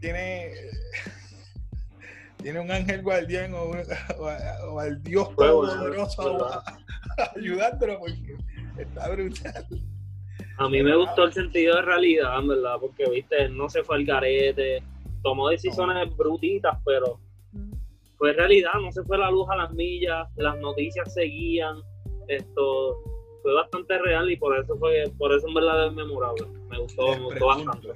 tiene, 0.00 0.54
tiene, 2.42 2.60
un 2.60 2.70
ángel 2.70 3.02
guardián 3.02 3.54
o, 3.54 3.70
o 4.68 4.80
al 4.80 5.02
Dios 5.02 5.34
¿verdad? 5.36 6.62
ayudándolo 7.36 7.98
porque 8.00 8.36
está 8.78 9.08
brutal. 9.10 9.66
A 10.58 10.68
mí 10.68 10.82
me 10.82 10.94
gustó 10.96 11.24
el 11.24 11.32
sentido 11.32 11.76
de 11.76 11.82
realidad, 11.82 12.36
verdad, 12.46 12.76
porque, 12.80 13.08
viste, 13.08 13.44
él 13.44 13.56
no 13.56 13.68
se 13.68 13.82
fue 13.82 13.96
al 13.96 14.04
garete, 14.04 14.82
tomó 15.22 15.48
decisiones 15.48 16.14
brutitas, 16.16 16.78
pero 16.84 17.20
fue 18.16 18.32
realidad, 18.32 18.72
no 18.80 18.92
se 18.92 19.02
fue 19.04 19.18
la 19.18 19.30
luz 19.30 19.48
a 19.50 19.56
las 19.56 19.72
millas, 19.72 20.28
las 20.36 20.58
noticias 20.58 21.12
seguían, 21.12 21.82
esto 22.28 23.02
fue 23.42 23.52
bastante 23.54 23.98
real 23.98 24.30
y 24.30 24.36
por 24.36 24.56
eso 24.56 24.76
fue, 24.78 25.04
por 25.18 25.32
eso 25.32 25.48
en 25.48 25.54
verdad 25.54 25.88
es 25.88 25.92
memorable. 25.92 26.46
Me 26.70 26.78
gustó, 26.78 27.08
Les 27.08 27.18
me 27.18 27.24
gustó 27.24 27.46
pregunto, 27.46 27.66
bastante. 27.66 27.88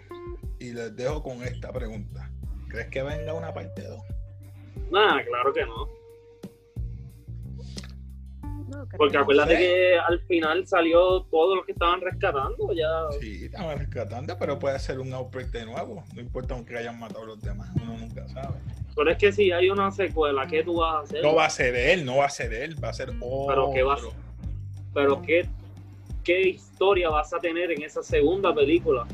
Y 0.58 0.72
les 0.72 0.96
dejo 0.96 1.22
con 1.22 1.42
esta 1.42 1.72
pregunta. 1.72 2.30
¿Crees 2.68 2.88
que 2.88 3.02
venga 3.02 3.32
una 3.32 3.54
parte 3.54 3.82
2? 3.82 3.98
Nada, 4.90 5.24
claro 5.24 5.52
que 5.52 5.64
no. 5.64 5.95
No, 8.68 8.84
Porque 8.96 9.16
no. 9.16 9.22
acuérdate 9.22 9.52
sé. 9.52 9.58
que 9.58 9.98
al 9.98 10.20
final 10.22 10.66
salió 10.66 11.22
todos 11.30 11.56
los 11.56 11.66
que 11.66 11.72
estaban 11.72 12.00
rescatando, 12.00 12.72
ya. 12.72 12.88
Sí, 13.20 13.44
estamos 13.44 13.78
rescatando, 13.78 14.36
pero 14.38 14.58
puede 14.58 14.78
ser 14.80 14.98
un 14.98 15.12
outbreak 15.12 15.50
de 15.50 15.66
nuevo. 15.66 16.02
No 16.14 16.20
importa 16.20 16.54
aunque 16.54 16.76
hayan 16.76 16.98
matado 16.98 17.22
a 17.22 17.26
los 17.26 17.40
demás, 17.40 17.68
uno 17.80 17.96
nunca 17.96 18.26
sabe. 18.28 18.58
Pero 18.96 19.10
es 19.10 19.18
que 19.18 19.30
si 19.30 19.52
hay 19.52 19.68
una 19.70 19.90
secuela, 19.92 20.46
¿qué 20.46 20.64
tú 20.64 20.76
vas 20.80 20.94
a 20.96 20.98
hacer? 21.00 21.22
No 21.22 21.34
va 21.34 21.44
a 21.46 21.50
ser 21.50 21.76
él, 21.76 22.04
no 22.04 22.16
va 22.16 22.24
a 22.26 22.30
ser 22.30 22.52
él, 22.54 22.82
va 22.82 22.88
a 22.88 22.92
ser 22.94 23.10
otro. 23.10 23.46
Pero 23.46 23.70
¿qué 23.72 23.82
vas- 23.82 24.00
Pero 24.94 25.22
¿qué, 25.22 25.46
qué 26.24 26.40
historia 26.48 27.10
vas 27.10 27.32
a 27.34 27.38
tener 27.38 27.70
en 27.70 27.82
esa 27.82 28.02
segunda 28.02 28.54
película? 28.54 29.06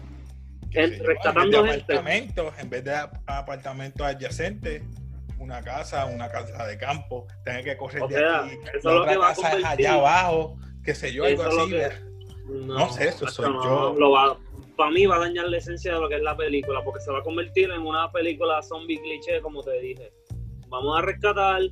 rescatando 0.75 1.59
en 1.59 1.65
vez 1.65 1.73
de 1.73 1.79
gente. 1.79 1.93
apartamentos, 1.93 2.55
en 2.59 2.71
vez 2.71 2.85
de 2.85 2.95
ap- 2.95 3.17
apartamentos 3.27 4.07
adyacentes, 4.07 4.83
una 5.43 5.61
casa, 5.61 6.07
una 6.07 6.31
casa 6.31 6.67
de 6.67 6.79
campo, 6.79 7.27
tener 7.45 7.65
que 7.65 7.77
correr 7.77 8.03
O 8.03 8.09
de 8.09 8.15
sea, 8.15 8.45
aquí, 8.45 8.55
eso 8.55 8.77
es 8.77 8.85
la 8.85 8.93
lo 8.93 9.01
otra 9.01 9.13
que 9.13 9.19
va 9.19 9.29
a 9.29 9.33
es 9.33 9.65
allá 9.65 9.95
abajo, 9.95 10.57
qué 10.85 10.95
sé 10.95 11.13
yo, 11.13 11.25
algo 11.25 11.43
Eso 11.43 11.63
así. 11.63 11.75
No, 12.47 12.79
No 12.79 12.93
sé, 12.93 13.09
eso 13.09 13.27
soy 13.27 13.47
yo. 13.47 13.95
Lo 13.99 14.13
va, 14.13 14.39
para 14.77 14.91
mí 14.91 15.07
va 15.07 15.17
a 15.17 15.21
dañar 15.21 15.49
la 15.49 15.59
esencia 15.59 15.95
de 15.95 16.01
lo 16.01 16.09
que 16.09 16.17
es 16.17 16.23
la 16.23 16.37
película, 16.37 16.83
porque 16.85 17.01
se 17.01 17.11
va 17.11 17.19
a 17.19 17.23
convertir 17.23 17.71
en 17.71 17.83
una 17.83 18.11
película 18.13 18.63
zombie 18.63 19.01
cliché, 19.01 19.41
como 19.41 19.63
te 19.63 19.79
dije. 19.81 20.13
Vamos 20.69 20.99
a 20.99 21.03
rescatar, 21.03 21.63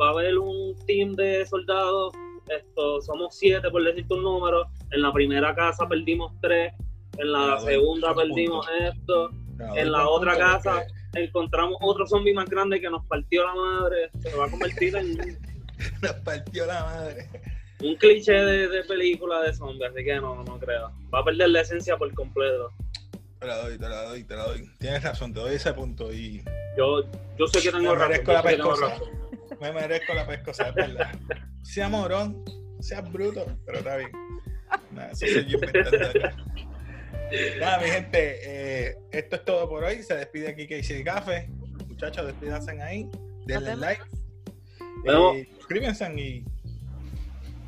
va 0.00 0.08
a 0.08 0.10
haber 0.10 0.38
un 0.38 0.76
team 0.86 1.14
de 1.14 1.44
soldados, 1.46 2.14
esto, 2.48 3.00
somos 3.02 3.36
siete 3.36 3.68
por 3.70 3.82
decirte 3.82 4.14
un 4.14 4.22
número, 4.22 4.66
en 4.92 5.02
la 5.02 5.12
primera 5.12 5.54
casa 5.54 5.86
perdimos 5.88 6.32
tres, 6.40 6.72
en 7.18 7.32
la 7.32 7.58
segunda 7.58 8.14
perdimos 8.14 8.66
esto, 8.80 9.30
en 9.74 9.90
la 9.90 10.08
otra 10.08 10.36
casa 10.36 10.86
encontramos 11.16 11.76
otro 11.80 12.06
zombie 12.06 12.34
más 12.34 12.48
grande 12.48 12.80
que 12.80 12.88
nos 12.90 13.04
partió 13.06 13.44
la 13.46 13.54
madre, 13.54 14.10
se 14.20 14.34
va 14.34 14.46
a 14.46 14.50
convertir 14.50 14.94
en 14.96 15.16
Nos 16.02 16.12
partió 16.24 16.66
la 16.66 16.84
madre. 16.84 17.28
un 17.82 17.94
cliché 17.96 18.32
de, 18.32 18.68
de 18.68 18.84
película 18.84 19.42
de 19.42 19.52
zombies, 19.54 19.90
así 19.90 20.04
que 20.04 20.16
no, 20.16 20.42
no 20.44 20.58
creo. 20.58 20.90
Va 21.14 21.20
a 21.20 21.24
perder 21.24 21.50
la 21.50 21.60
esencia 21.60 21.96
por 21.96 22.12
completo. 22.14 22.72
Te 23.38 23.46
la 23.46 23.56
doy, 23.58 23.78
te 23.78 23.88
la 23.88 24.02
doy, 24.04 24.24
te 24.24 24.34
la 24.36 24.44
doy. 24.44 24.70
Tienes 24.78 25.02
razón, 25.02 25.34
te 25.34 25.40
doy 25.40 25.54
ese 25.56 25.72
punto 25.74 26.10
y 26.12 26.42
Yo, 26.78 27.02
yo 27.38 27.46
sé 27.46 27.60
que 27.60 27.70
tengo 27.70 27.94
Me 27.94 27.94
razón. 27.94 28.08
merezco 28.08 28.32
yo 28.32 28.32
la 28.32 28.42
pescosa. 28.42 28.88
razón. 28.88 29.08
me 29.60 29.72
merezco 29.72 30.14
la 30.14 30.26
pescosa, 30.26 30.68
es 30.68 30.74
verdad. 30.74 31.18
Sea 31.62 31.88
morón, 31.90 32.42
sea 32.80 33.00
bruto, 33.02 33.44
pero 33.66 33.78
está 33.78 33.96
bien. 33.98 34.10
Nada, 34.92 35.10
eso 35.12 35.26
soy 35.26 35.44
yo 35.46 35.58
inventando 35.58 36.06
acá. 36.06 36.36
Nada, 37.58 37.78
mi 37.80 37.88
gente, 37.88 38.38
eh, 38.42 38.96
esto 39.10 39.36
es 39.36 39.44
todo 39.44 39.68
por 39.68 39.84
hoy. 39.84 40.02
Se 40.02 40.16
despide 40.16 40.48
aquí 40.48 40.66
Casey 40.66 41.02
Café. 41.02 41.48
Muchachos, 41.88 42.26
despídanse 42.26 42.80
ahí. 42.80 43.08
Denle 43.46 43.76
like. 43.76 44.02
Eh, 45.06 45.48
suscríbanse 45.58 46.04
y. 46.18 46.44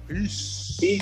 Peace. 0.06 0.98